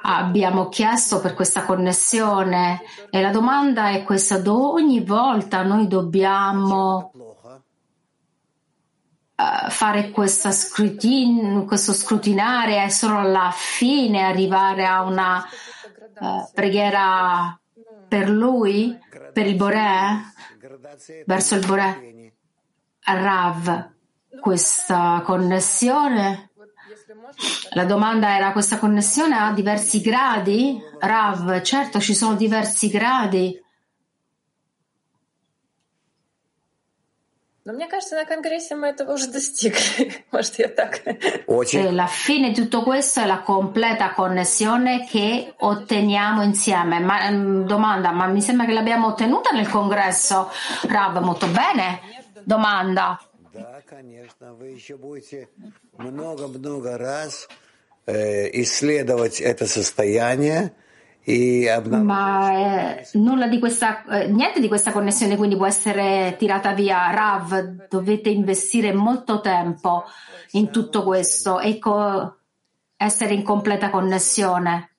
[0.01, 7.13] abbiamo chiesto per questa connessione e la domanda è questa, ogni volta noi dobbiamo
[9.36, 10.10] uh, fare
[10.50, 15.44] scrutin- questo scrutinare e solo alla fine arrivare a una
[16.20, 17.58] uh, preghiera
[18.08, 18.98] per lui,
[19.32, 20.32] per il Boré,
[21.26, 22.32] verso il Boré,
[23.04, 23.90] Rav,
[24.40, 26.50] questa connessione
[27.70, 30.80] la domanda era questa connessione ha diversi gradi?
[30.98, 33.60] Rav, certo ci sono diversi gradi.
[37.65, 40.25] Но мне кажется, на Конгрессе мы этого уже достигли.
[40.31, 41.01] Может, я так.
[41.05, 46.99] E la fine di tutto questo è la completa connessione che otteniamo insieme.
[46.99, 47.29] Ma,
[47.63, 50.49] domanda, ma mi sembra che l'abbiamo ottenuta nel congresso.
[50.87, 51.99] Rav, molto bene.
[52.43, 53.19] Domanda.
[53.53, 55.49] Да, конечно, вы еще будете
[55.97, 57.49] много-много раз
[58.05, 60.71] э, исследовать это состояние
[61.88, 67.10] ma eh, nulla di questa, eh, niente di questa connessione quindi può essere tirata via.
[67.10, 70.04] Rav, dovete investire molto tempo
[70.52, 72.36] in tutto questo e co-
[72.96, 74.90] essere in completa connessione.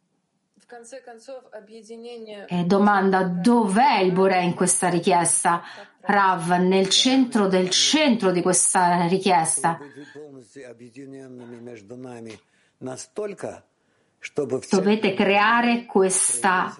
[2.47, 5.63] E domanda dov'è il Bore in questa richiesta?
[6.01, 9.79] Rav, nel centro del centro di questa richiesta.
[14.33, 16.75] Dovete creare questa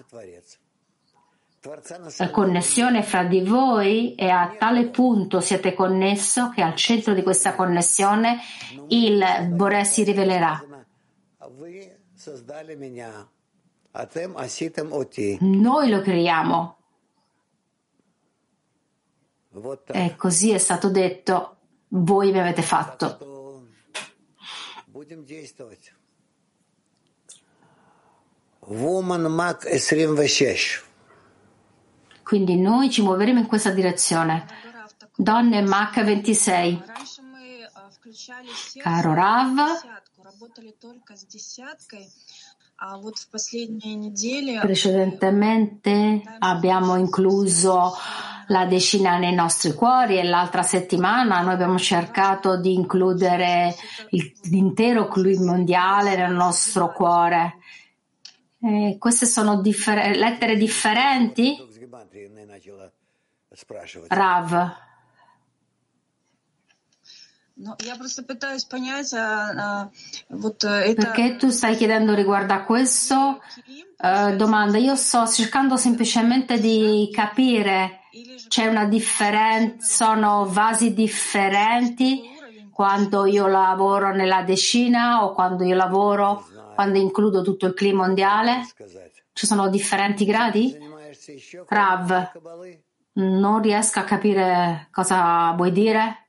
[2.30, 7.54] connessione fra di voi e a tale punto siete connesso che al centro di questa
[7.54, 8.38] connessione
[8.88, 10.64] il Bore si rivelerà.
[15.40, 16.76] Noi lo creiamo.
[19.86, 21.56] E così è stato detto,
[21.88, 23.66] voi mi avete fatto.
[28.68, 30.82] Woman Mac 26.
[32.22, 34.46] Quindi noi ci muoveremo in questa direzione.
[35.16, 36.82] Donne Mac 26.
[38.82, 39.58] Caro Rav,
[44.60, 47.94] Precedentemente abbiamo incluso
[48.48, 53.74] la decina nei nostri cuori e l'altra settimana noi abbiamo cercato di includere
[54.42, 57.56] l'intero club mondiale nel nostro cuore.
[58.60, 61.56] E queste sono differ- lettere differenti?
[64.08, 64.76] Rav.
[70.94, 73.40] Perché tu stai chiedendo riguardo a questo?
[73.98, 78.02] Uh, domanda, io sto cercando semplicemente di capire,
[78.46, 82.36] c'è una differenza, sono vasi differenti
[82.72, 86.46] quando io lavoro nella decina o quando io lavoro,
[86.78, 88.64] quando includo tutto il clima mondiale?
[89.32, 90.78] Ci sono differenti gradi?
[91.66, 92.30] Rav,
[93.14, 96.28] non riesco a capire cosa vuoi dire?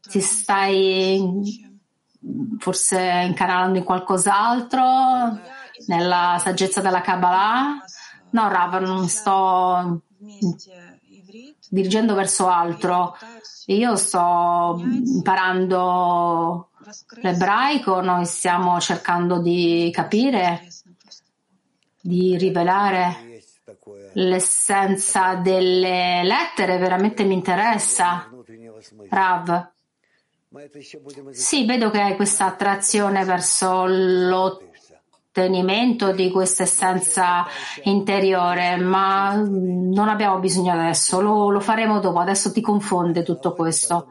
[0.00, 1.70] ti stai
[2.58, 5.38] forse incanalando in qualcos'altro,
[5.86, 7.76] nella saggezza della Kabbalah?
[8.30, 10.02] No, Rav, non sto
[11.68, 13.16] dirigendo verso altro.
[13.66, 16.70] Io sto imparando
[17.20, 20.66] l'ebraico, noi stiamo cercando di capire,
[22.00, 23.42] di rivelare
[24.14, 28.30] l'essenza delle lettere, veramente mi interessa.
[29.08, 29.70] Rav.
[31.30, 37.44] Sì, vedo che hai questa attrazione verso l'ottenimento di questa essenza
[37.82, 44.08] interiore, ma non abbiamo bisogno adesso, lo, lo faremo dopo, adesso ti confonde tutto questo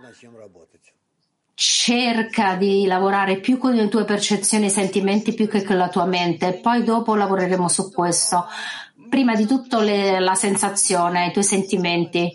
[1.57, 6.07] cerca di lavorare più con le tue percezioni e sentimenti più che con la tua
[6.07, 6.55] mente.
[6.55, 8.47] Poi dopo lavoreremo su questo.
[9.09, 12.31] Prima di tutto le, la sensazione, i tuoi sentimenti.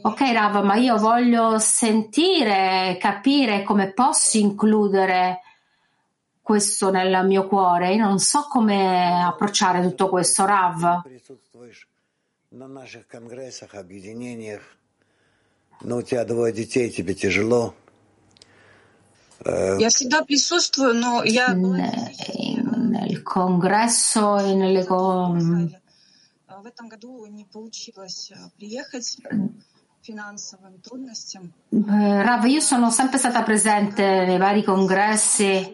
[0.00, 5.40] Ok, Rav, ma io voglio sentire, capire come posso includere
[6.40, 7.94] questo nel mio cuore.
[7.94, 11.02] Io non so come approcciare tutto questo, Rav.
[12.50, 14.62] На наших конгрессах, объединениях,
[15.82, 17.74] но у тебя двое детей, тебе тяжело.
[19.44, 25.34] Э, Я всегда присутствую, но я Nel congresso e nelle co-
[26.46, 29.18] а, в этом году не получилось а, приехать
[30.02, 31.52] финансовым трудностям.
[31.70, 35.72] Eh, Rav, io sono sempre stata presente nei vari congressi,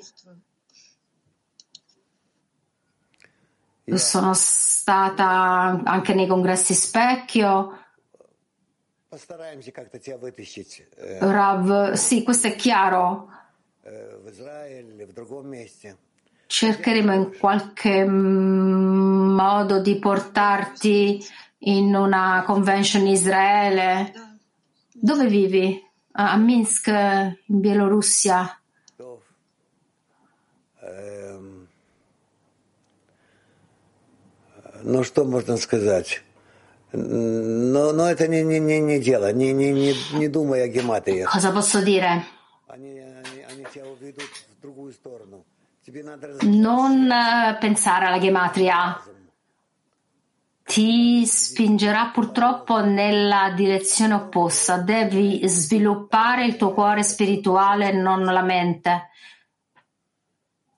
[3.95, 7.79] sono stata anche nei congressi specchio.
[9.09, 13.29] Постараемся как-то тебя вытащить э, Rav, sì, questo è chiaro.
[16.47, 21.25] Cercheremo in qualche mm, modo di portarti
[21.59, 24.12] in una convention in Israele.
[24.93, 25.83] Dove vivi?
[26.12, 28.59] A a Minsk, in Bielorussia.
[30.81, 31.64] Эм,
[34.85, 36.22] Ну, что можно сказать?
[36.93, 39.33] Но, но это не, не, не, не дело.
[39.33, 41.33] Не, не, не, не думай о гематриях.
[41.33, 42.22] Cosa posso dire?
[46.42, 49.02] Non eh, pensare alla gematria,
[50.64, 54.78] ti spingerà purtroppo nella direzione opposta.
[54.78, 59.10] Devi sviluppare il tuo cuore spirituale e non la mente,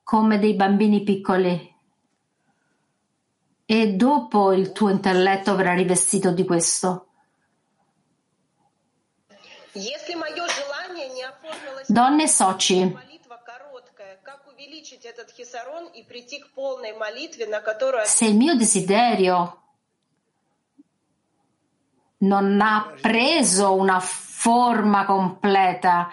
[0.02, 1.70] come dei bambini piccoli.
[3.66, 7.08] E dopo il tuo intelletto verrà rivestito di questo.
[11.86, 12.96] Donne soci,
[18.04, 19.62] se il mio desiderio
[22.18, 26.08] non ha preso una forma completa.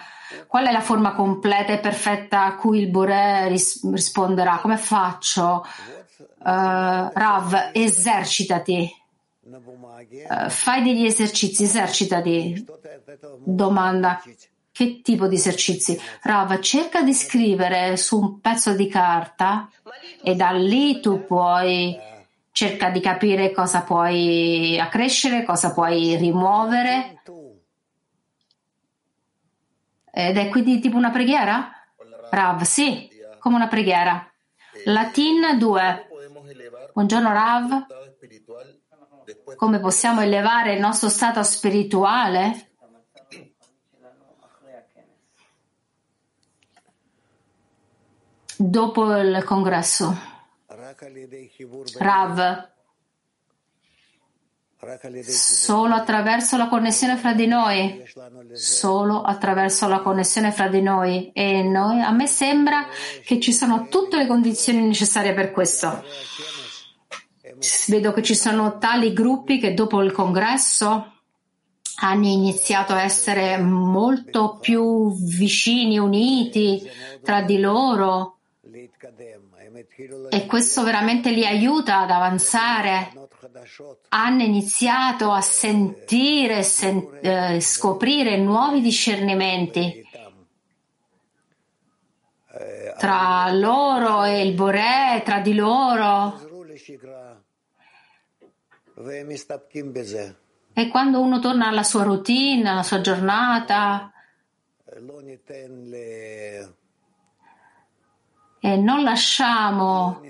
[0.47, 4.57] Qual è la forma completa e perfetta a cui il Boré ris- risponderà?
[4.57, 5.65] Come faccio?
[6.17, 8.91] Uh, Rav, esercitati.
[9.41, 12.65] Uh, fai degli esercizi, esercitati.
[13.43, 14.21] Domanda.
[14.79, 15.99] Che tipo di esercizi?
[16.21, 19.69] Rav, cerca di scrivere su un pezzo di carta
[20.23, 21.99] e da lì tu puoi
[22.53, 27.21] cerca di capire cosa puoi accrescere, cosa puoi rimuovere.
[30.13, 31.73] Ed è quindi tipo una preghiera?
[32.29, 34.31] Rav, sì, come una preghiera.
[34.85, 36.07] Latin 2.
[36.93, 37.85] Buongiorno Rav.
[39.57, 42.68] Come possiamo elevare il nostro stato spirituale?
[48.61, 50.13] dopo il congresso.
[51.97, 52.67] Rav,
[55.23, 58.03] solo attraverso la connessione fra di noi,
[58.53, 62.87] solo attraverso la connessione fra di noi e noi, a me sembra
[63.23, 66.03] che ci sono tutte le condizioni necessarie per questo.
[67.87, 71.13] Vedo che ci sono tali gruppi che dopo il congresso
[72.01, 76.81] hanno iniziato a essere molto più vicini, uniti
[77.21, 78.38] tra di loro
[80.29, 83.11] e questo veramente li aiuta ad avanzare.
[84.09, 90.07] Hanno iniziato a sentire, sen- eh, scoprire nuovi discernimenti
[92.97, 96.37] tra loro e il Boré, tra di loro.
[100.73, 104.11] E quando uno torna alla sua routine, alla sua giornata,
[108.59, 110.21] e non lasciamo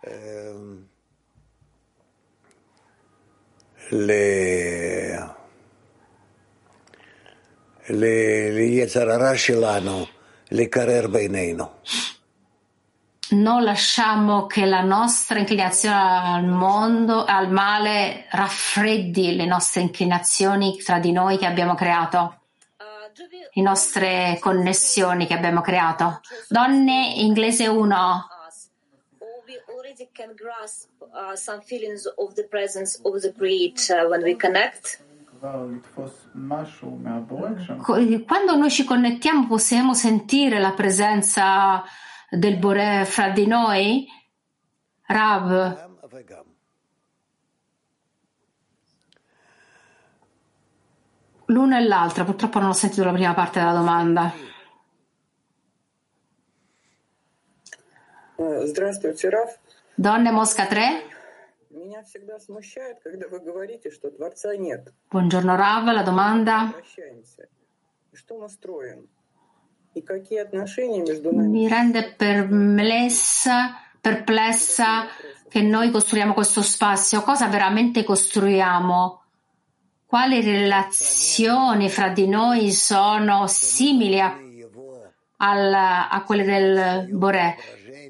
[0.00, 0.88] ehm,
[3.90, 5.34] le,
[7.86, 10.08] le, le Yetzarara Shilano,
[10.48, 11.78] le Karer Beineno
[13.30, 20.98] non lasciamo che la nostra inclinazione al mondo, al male, raffreddi le nostre inclinazioni tra
[20.98, 22.39] di noi che abbiamo creato
[23.52, 26.20] le nostre connessioni che abbiamo creato.
[26.48, 28.26] Donne, inglese 1.
[29.46, 34.36] we already can grasp uh, some feelings of the presence of the Creator when we
[34.36, 35.02] connect.
[37.80, 41.82] Co- Quando noi ci connettiamo possiamo sentire la presenza
[42.28, 44.06] del Bore fra di noi?
[45.06, 45.88] Rav,
[51.49, 52.23] l'una e l'altra.
[52.23, 54.33] Purtroppo non ho sentito la prima parte della domanda.
[58.37, 59.57] Здравствуйте, Раф.
[59.95, 61.13] Donne Mosca 3.
[61.69, 64.93] Меня всегда смущает, когда вы говорите, что Творца нет.
[65.11, 66.71] Buongiorno Rav, la domanda.
[66.73, 67.47] Прощаемся.
[68.11, 69.07] И Что мы строим?
[69.93, 71.47] И какие отношения между нами?
[71.47, 75.07] Mi rende perplessa, perplessa
[75.49, 77.21] che noi costruiamo questo spazio.
[77.21, 79.18] Cosa veramente costruiamo?
[80.10, 84.36] quali relazioni fra di noi sono simili a,
[85.36, 87.56] alla, a quelle del Boré.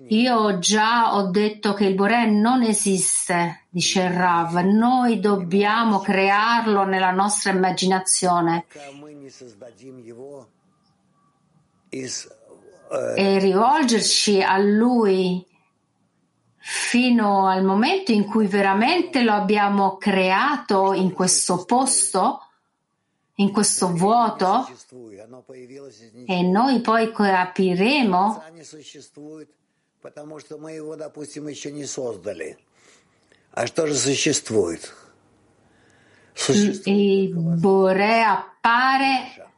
[0.09, 7.11] Io già ho detto che il Boré non esiste, dice Rav, noi dobbiamo crearlo nella
[7.11, 8.64] nostra immaginazione.
[13.14, 15.46] E rivolgerci a lui
[16.62, 22.46] fino al momento in cui veramente lo abbiamo creato in questo posto,
[23.36, 24.68] in questo vuoto,
[26.26, 28.42] e noi poi capiremo
[36.84, 39.50] il Bore appare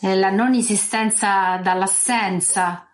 [0.00, 2.87] nella non esistenza dall'assenza.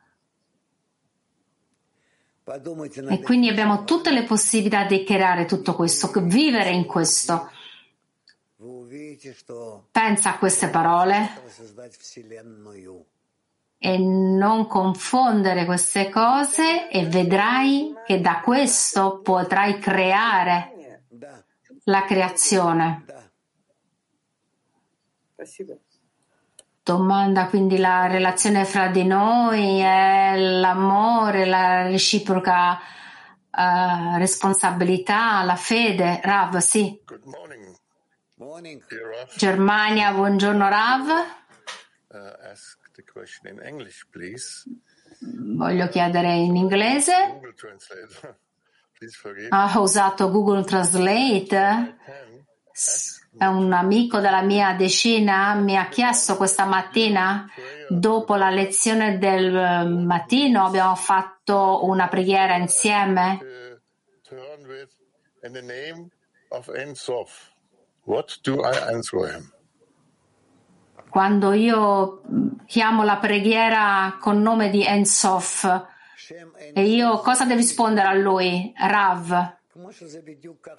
[3.09, 7.49] e quindi abbiamo tutte le possibilità di creare tutto questo, vivere in questo.
[8.57, 13.05] Вы увидите, что Pensa a queste parole чтобы создать Вселенную.
[13.77, 21.41] e non confondere queste cose e vedrai che da questo potrai creare Да,
[21.85, 23.03] la creazione.
[23.05, 23.23] да.
[25.35, 25.77] Спасибо.
[26.84, 36.20] Domanda quindi la relazione fra di noi è l'amore, la reciproca eh, responsabilità, la fede.
[36.22, 37.00] Rav, sì.
[37.06, 37.74] Good morning,
[38.34, 38.84] Morning.
[39.34, 41.08] Germania, buongiorno Rav.
[42.08, 44.64] Uh, ask the question in English, please.
[45.56, 47.40] Voglio chiedere in inglese.
[49.48, 51.96] Ha usato Google Translate.
[52.72, 57.46] S- un amico della mia decina mi ha chiesto questa mattina,
[57.88, 63.38] dopo la lezione del eh, mattino, abbiamo fatto una preghiera insieme.
[71.08, 72.22] Quando io
[72.66, 75.92] chiamo la preghiera con nome di Ensof,
[76.72, 78.72] e io cosa devo rispondere a lui?
[78.76, 79.56] Rav.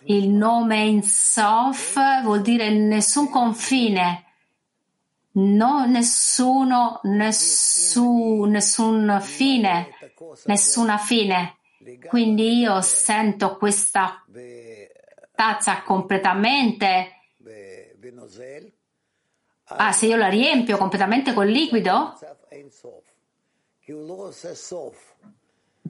[0.05, 4.23] Il nome Insof vuol dire nessun confine,
[5.31, 9.89] no, nessuno, nessun, nessun fine,
[10.45, 11.57] nessuna fine.
[12.07, 14.23] Quindi io sento questa
[15.33, 17.11] tazza completamente.
[19.65, 22.17] Ah, se io la riempio completamente col liquido,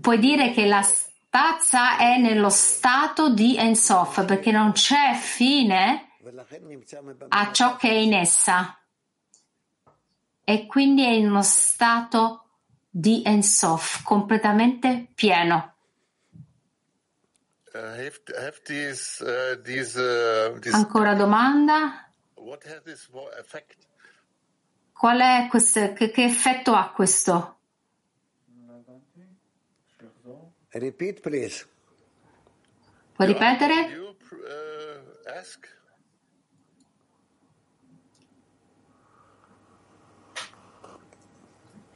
[0.01, 0.81] puoi dire che la
[1.35, 6.11] pazza è nello stato di Ensof perché non c'è fine
[7.27, 8.79] a ciò che è in essa
[10.45, 12.51] e quindi è in uno stato
[12.89, 15.75] di Ensof completamente pieno.
[20.71, 22.09] Ancora domanda?
[24.93, 27.54] Qual è questo, che, che effetto ha questo?
[30.77, 31.65] Repeat, please.
[33.15, 33.89] Puoi ripetere?
[33.93, 35.67] You uh, ask?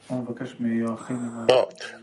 [0.07, 0.25] Oh,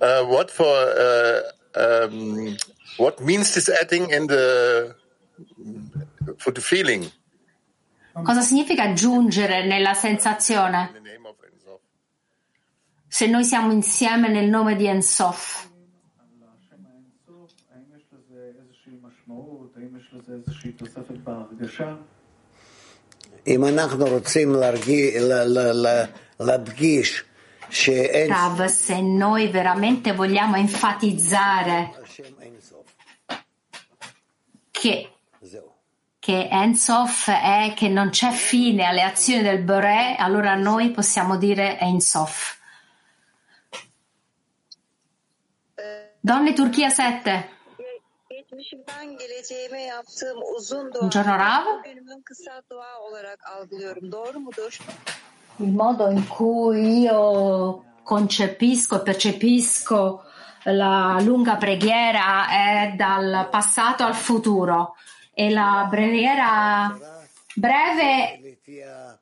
[0.00, 0.66] uh, what for?
[0.66, 1.40] Uh,
[1.74, 2.56] um,
[2.98, 4.94] what means this adding in the
[6.38, 7.10] for the feeling
[8.22, 11.02] Cosa significa aggiungere nella sensazione?
[13.08, 15.68] Se noi siamo insieme nel nome di Ensof.
[23.47, 25.15] אם אנחנו רוצים להרגיש,
[26.39, 27.23] להדגיש
[27.69, 32.85] שאין Rav, se noi veramente vogliamo enfatizzare השם אין סוף.
[34.73, 35.09] che,
[35.41, 35.71] זהו.
[36.19, 41.79] che Ensof è che non c'è fine alle azioni del Boré, allora noi possiamo dire
[41.79, 42.59] Ensof.
[46.19, 47.54] Donne Turchia 7.
[50.98, 51.64] Buongiorno Rav.
[55.56, 60.22] Il modo in cui io concepisco e percepisco
[60.64, 64.94] la lunga preghiera è dal passato al futuro
[65.34, 66.96] e la preghiera
[67.54, 68.58] Breve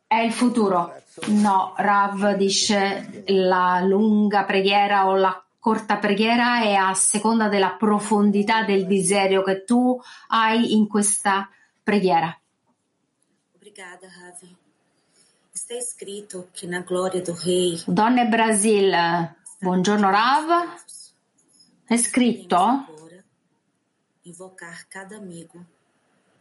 [0.07, 0.93] è il futuro.
[1.27, 8.65] No, Rav dice la lunga preghiera o la corta preghiera è a seconda della profondità
[8.65, 11.49] del desiderio che tu hai in questa
[11.83, 12.39] preghiera.
[13.55, 14.55] Obrigada, Ravi.
[15.55, 18.93] Está escrito que na glória do rei Donne Brasil,
[19.59, 20.77] buongiorno Rav.
[21.87, 22.85] È scritto
[24.25, 25.65] invocar cada amigo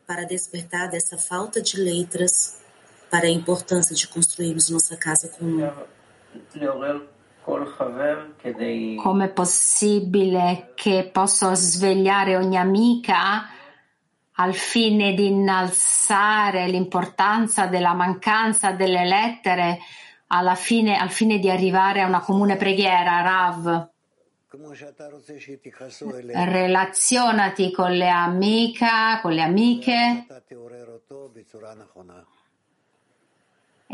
[0.05, 2.61] para despertar dessa falta de letras
[3.09, 5.61] para a importância de construirmos nossa casa comum.
[9.01, 13.49] Com'è possibile che posso svegliare ogni amica
[14.35, 19.79] al fine di innalzare l'importanza della mancanza delle lettere
[20.27, 23.89] alla fine, al fine di arrivare a una comune preghiera, Rav?
[26.31, 30.25] Relazionati con le amiche, con le amiche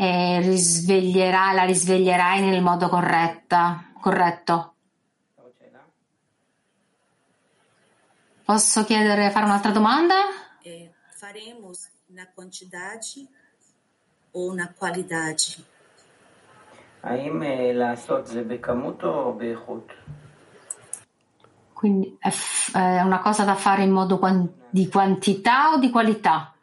[0.00, 4.74] e risveglierà, la risveglierai nel modo corretta, corretto.
[8.42, 10.14] Posso chiedere, fare un'altra domanda?
[10.62, 11.70] Eh, faremo
[12.06, 12.98] una quantità
[14.30, 15.34] o una qualità?
[21.74, 25.90] Quindi è, f- è una cosa da fare in modo quant- di quantità o di
[25.90, 26.54] qualità?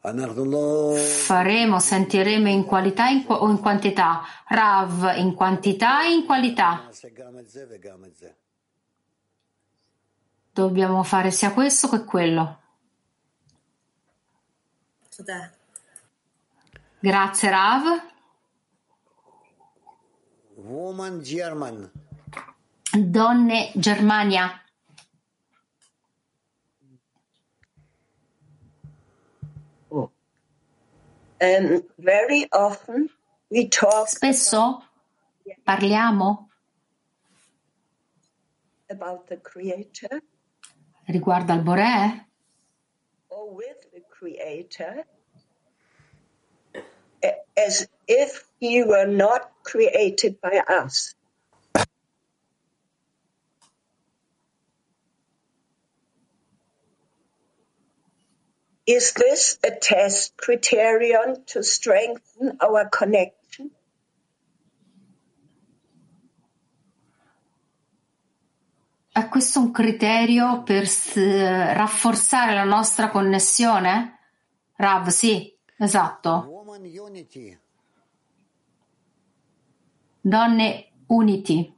[0.00, 6.88] Faremo, sentiremo in qualità in, o in quantità, Rav in quantità e in qualità.
[10.52, 12.58] Dobbiamo fare sia questo che quello.
[17.00, 18.02] Grazie Rav.
[20.54, 21.90] Woman German.
[22.92, 24.62] Donne Germania.
[34.06, 34.84] Spesso
[35.62, 36.48] parliamo
[38.88, 40.22] about the Creator.
[41.06, 42.26] Riguardo al Boré
[43.28, 45.04] or with the Creator.
[47.56, 51.14] As if He were not created by us.
[58.88, 63.70] Is this a test criterion to strengthen our connection?
[69.12, 74.20] È questo un criterio per rafforzare la nostra connessione?
[74.76, 76.64] Rav, sì, esatto.
[80.22, 81.76] Donne uniti.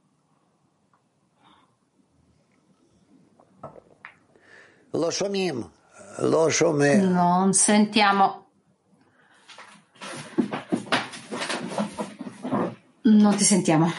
[4.91, 5.79] Lo shomim.
[6.21, 8.45] Non sentiamo.
[13.01, 13.91] Non ti sentiamo.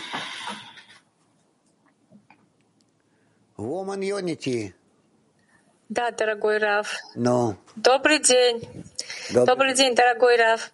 [3.56, 4.72] Woman Unity.
[5.88, 6.96] Да, дорогой Раф.
[7.16, 7.56] No.
[7.74, 8.60] Добрый день.
[9.32, 10.72] Добрый, Добрый день, дорогой Раф.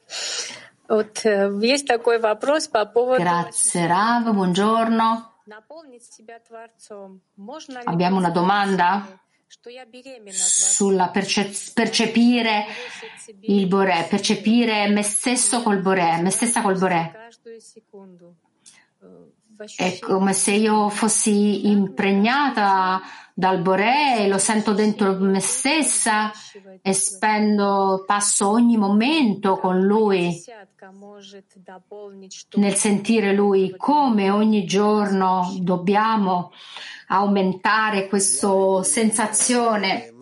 [0.87, 1.25] Вот
[1.63, 3.23] есть такой вопрос по поводу...
[3.23, 5.33] Grazie, Rav, buongiorno.
[7.87, 9.07] Abbiamo una domanda
[10.41, 12.67] sulla perce- percepire
[13.43, 17.29] il Boré, percepire me stesso col Boré, me stessa col Boré.
[19.75, 23.01] È ecco, come se io fossi impregnata
[23.35, 26.31] dal Boré e lo sento dentro me stessa
[26.81, 30.41] e spendo, passo ogni momento con lui
[32.55, 36.53] nel sentire lui come ogni giorno dobbiamo
[37.09, 40.13] aumentare questa sensazione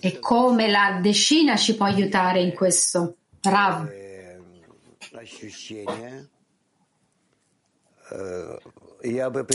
[0.00, 3.16] e come la decina ci può aiutare in questo.
[3.42, 3.88] Rav.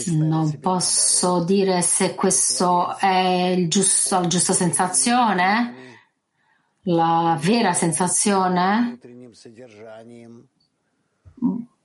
[0.08, 6.00] Non posso dire se questo è giusto, la giusta sensazione,
[6.84, 8.98] la vera sensazione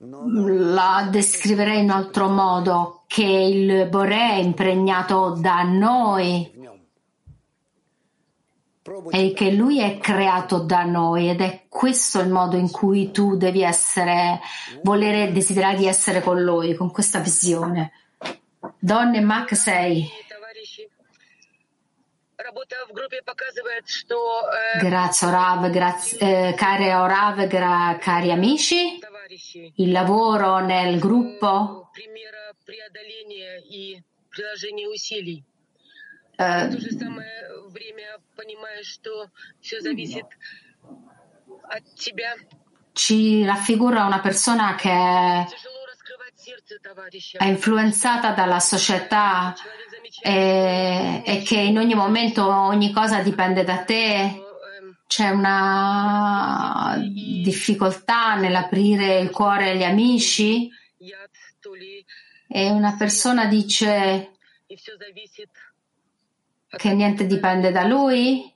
[0.03, 6.59] la descriverei in altro modo, che il Boré è impregnato da noi
[9.11, 13.37] e che lui è creato da noi ed è questo il modo in cui tu
[13.37, 14.39] devi essere,
[14.81, 17.91] volere, desiderare di essere con lui, con questa visione.
[18.79, 20.09] Donne Mach 6.
[24.79, 28.99] Grazie Orav, grazie, eh, cari Orav, gra, cari amici
[29.75, 31.89] il lavoro nel gruppo,
[36.35, 36.69] eh,
[42.93, 44.89] ci raffigura una persona che
[47.37, 49.53] è influenzata dalla società
[50.21, 54.50] e, e che in ogni momento ogni cosa dipende da te?
[55.11, 56.95] c'è una
[57.43, 60.69] difficoltà nell'aprire il cuore agli amici?
[62.47, 64.31] E una persona dice
[66.69, 68.53] che niente dipende da lui?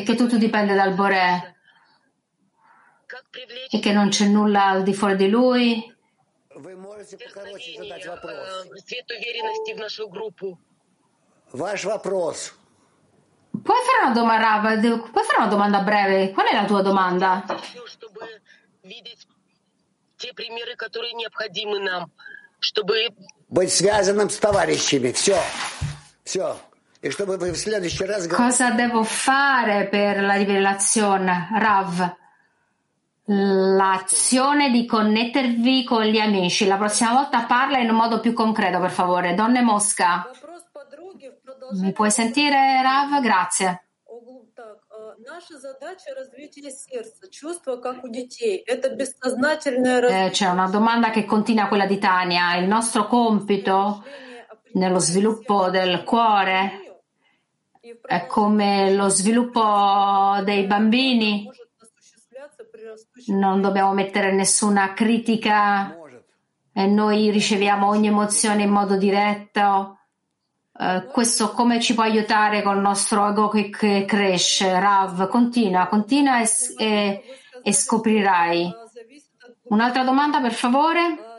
[0.00, 1.54] E che tutto dipende dal Boré?
[3.70, 6.00] E che non c'è nulla al di fuori di lui?
[6.62, 10.58] Вдохновение, э, свет уверенности в нашу группу.
[11.52, 12.54] Ваш вопрос.
[13.52, 14.80] Puoi fare una domanda, Rav?
[15.10, 16.30] Puoi fare una domanda breve?
[16.32, 17.44] Qual è la tua domanda?
[17.84, 18.40] Чтобы
[18.82, 19.26] видеть
[20.16, 22.10] те примеры, которые необходимы нам,
[22.60, 23.08] чтобы
[23.48, 25.12] Быть связанным с товарищами.
[25.12, 25.38] Все.
[26.24, 26.56] Все.
[27.02, 32.16] И чтобы вы в следующий раз Cosa devo fare per la rivelazione, Rav?
[33.26, 36.66] l'azione di connettervi con gli amici.
[36.66, 39.34] La prossima volta parla in un modo più concreto, per favore.
[39.34, 40.28] Donne Mosca,
[41.72, 43.20] mi puoi sentire, Rav?
[43.20, 43.84] Grazie.
[50.08, 52.56] Eh, c'è una domanda che continua quella di Tania.
[52.56, 54.04] Il nostro compito
[54.72, 56.80] nello sviluppo del cuore
[58.06, 61.48] è come lo sviluppo dei bambini
[63.26, 65.96] non dobbiamo mettere nessuna critica
[66.72, 69.98] e noi riceviamo ogni emozione in modo diretto.
[70.78, 74.78] Eh, questo come ci può aiutare col nostro ego che, che cresce?
[74.80, 77.22] Rav, continua, continua e, e-
[77.62, 78.74] e scoprirai.
[79.64, 81.31] Un'altra domanda, per favore?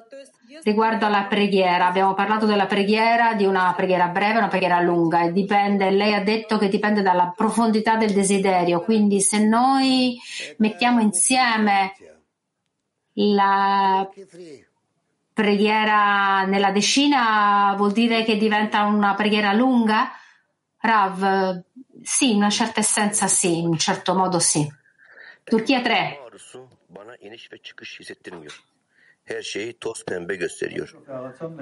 [0.62, 5.32] Riguardo alla preghiera, abbiamo parlato della preghiera, di una preghiera breve una preghiera lunga e
[5.32, 10.18] dipende, lei ha detto che dipende dalla profondità del desiderio, quindi se noi
[10.58, 11.94] mettiamo insieme
[13.14, 14.08] la
[15.34, 20.12] preghiera nella decina vuol dire che diventa una preghiera lunga?
[20.78, 21.64] Rav,
[22.02, 24.70] sì, in una certa essenza sì, in un certo modo sì.
[25.44, 26.20] Turchia 3.
[29.26, 30.96] Her şeyi toz pembe gösteriyor.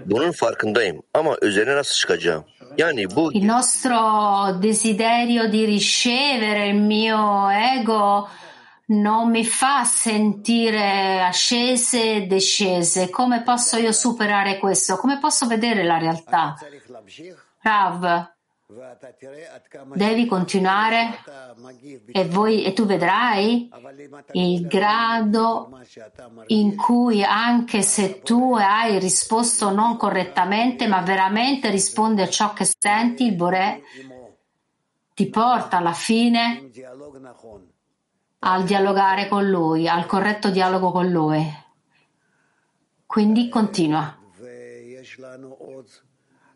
[0.06, 2.46] Bunun farkındayım ama üzerine nasıl çıkacağım?
[2.78, 8.28] Yani bu Il nostro desiderio di ricevere il mio ego
[8.92, 13.10] non mi fa sentire ascese e discese.
[13.10, 14.98] Come posso io superare questo?
[14.98, 16.58] Come posso vedere la realtà?
[17.64, 18.32] Rav,
[19.96, 21.20] Devi continuare
[22.06, 23.70] e, voi, e tu vedrai
[24.32, 25.70] il grado
[26.48, 32.66] in cui anche se tu hai risposto non correttamente, ma veramente risponde a ciò che
[32.66, 33.82] senti, il Bore
[35.14, 36.70] ti porta alla fine
[38.40, 41.46] al dialogare con lui, al corretto dialogo con lui.
[43.06, 44.18] Quindi continua.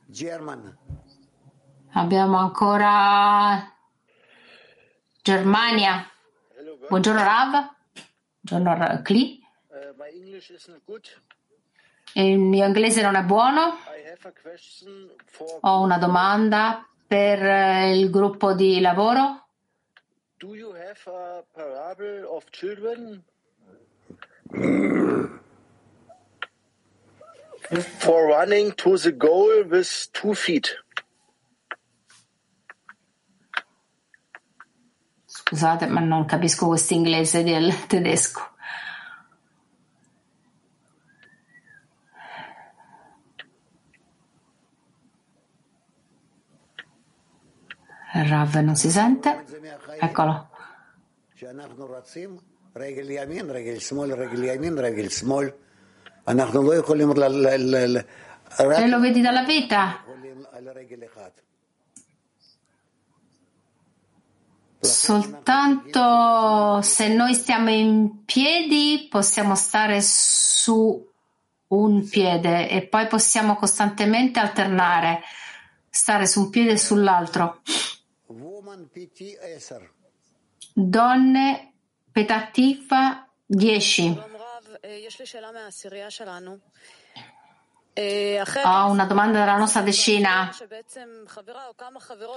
[0.07, 0.78] German.
[1.98, 3.72] Abbiamo ancora
[5.24, 6.06] Germania.
[6.89, 7.70] Buongiorno Rav.
[8.41, 9.41] Buongiorno Kli.
[9.70, 11.08] Uh, my English isn't good.
[12.16, 13.78] Il mio inglese non è buono.
[15.62, 19.48] Ho una domanda per eh, il gruppo di lavoro.
[20.38, 23.24] Do you have a parable of children
[28.00, 30.84] for running to the goal with two feet?
[35.48, 38.41] Scusate, ma non capisco questo inglese del tedesco.
[48.12, 49.46] Rav non si sente.
[50.00, 50.50] Eccolo.
[58.58, 60.04] E lo vedi dalla vita?
[64.86, 71.14] Soltanto se noi stiamo in piedi possiamo stare su
[71.68, 75.22] un piede e poi possiamo costantemente alternare,
[75.90, 77.62] stare su un piede e sull'altro.
[78.28, 79.90] Woman PT 10.
[80.74, 81.74] Donne,
[82.12, 84.20] petativa 10.
[88.66, 90.52] Ho una domanda dalla nostra decina.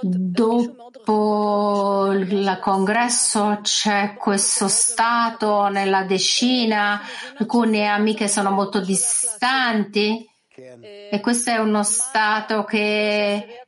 [0.01, 7.01] Dopo il congresso c'è questo stato nella decina,
[7.37, 10.25] alcune amiche sono molto distanti.
[11.11, 13.67] e questo è uno stato che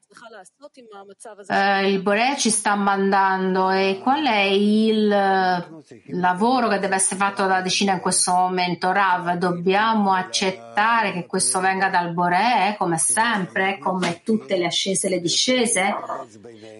[1.47, 7.45] eh, il Bore ci sta mandando e qual è il lavoro che deve essere fatto
[7.45, 8.91] da decina in questo momento?
[8.91, 15.09] Rav, dobbiamo accettare che questo venga dal Bore come sempre, come tutte le ascese e
[15.11, 15.95] le discese?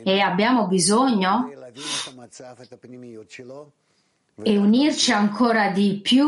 [0.04, 1.52] E abbiamo bisogno?
[4.44, 6.28] E unirci ancora di più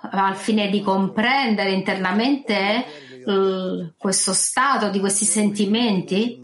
[0.00, 2.84] al fine di comprendere internamente
[3.24, 6.40] uh, questo stato di questi sentimenti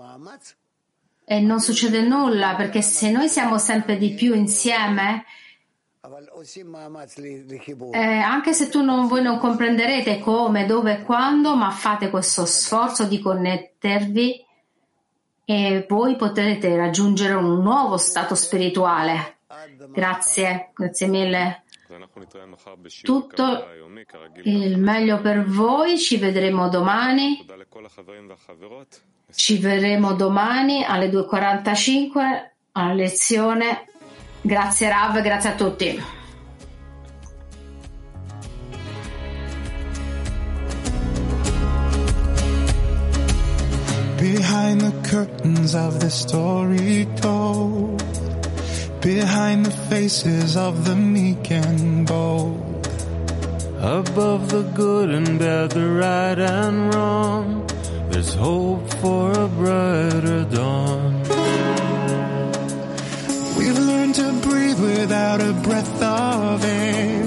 [1.24, 5.24] e non succede nulla perché se noi siamo sempre di più insieme
[7.92, 12.46] eh, anche se tu non, voi non comprenderete come, dove e quando, ma fate questo
[12.46, 14.44] sforzo di connettervi
[15.44, 19.38] e voi potrete raggiungere un nuovo stato spirituale.
[19.88, 21.64] Grazie, grazie mille.
[23.02, 23.66] Tutto
[24.42, 27.44] il meglio per voi, ci vedremo domani.
[29.32, 33.86] Ci vedremo domani alle 2.45 alla lezione.
[34.40, 36.02] Grazie Rav, grazie a tutti.
[44.16, 48.09] Behind the curtains of the story told
[49.02, 52.86] Behind the faces of the meek and bold.
[53.78, 57.66] Above the good and bad, the right and wrong.
[58.10, 61.22] There's hope for a brighter dawn.
[63.56, 67.24] We've learned to breathe without a breath of air.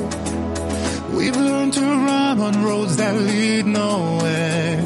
[1.17, 4.77] We've learned to run on roads that lead nowhere.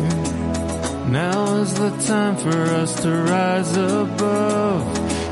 [1.10, 4.84] Now is the time for us to rise above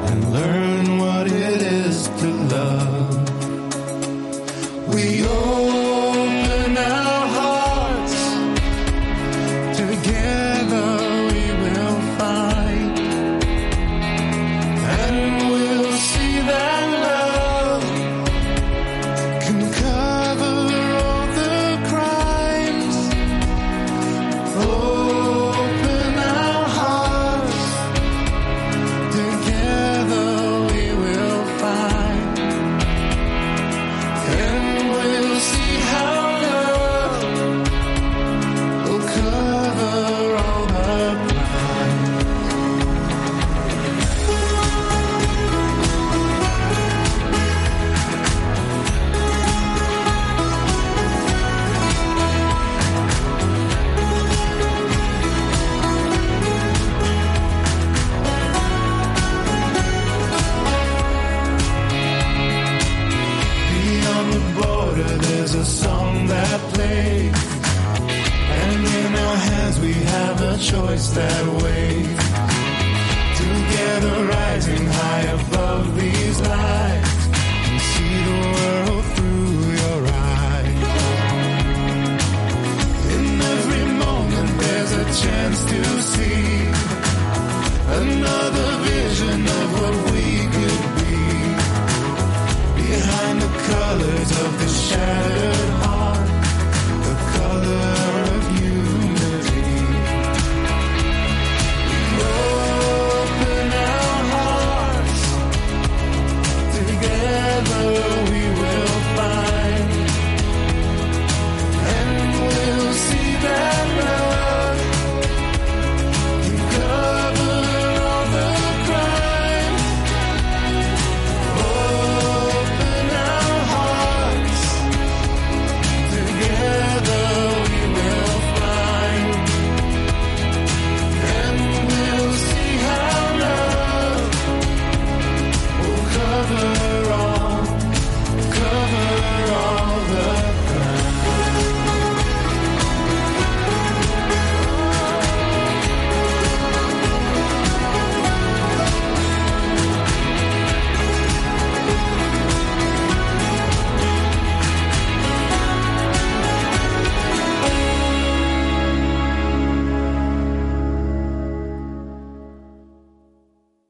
[0.09, 0.64] and learn
[1.17, 3.15] what it is to love.
[4.93, 7.04] We open our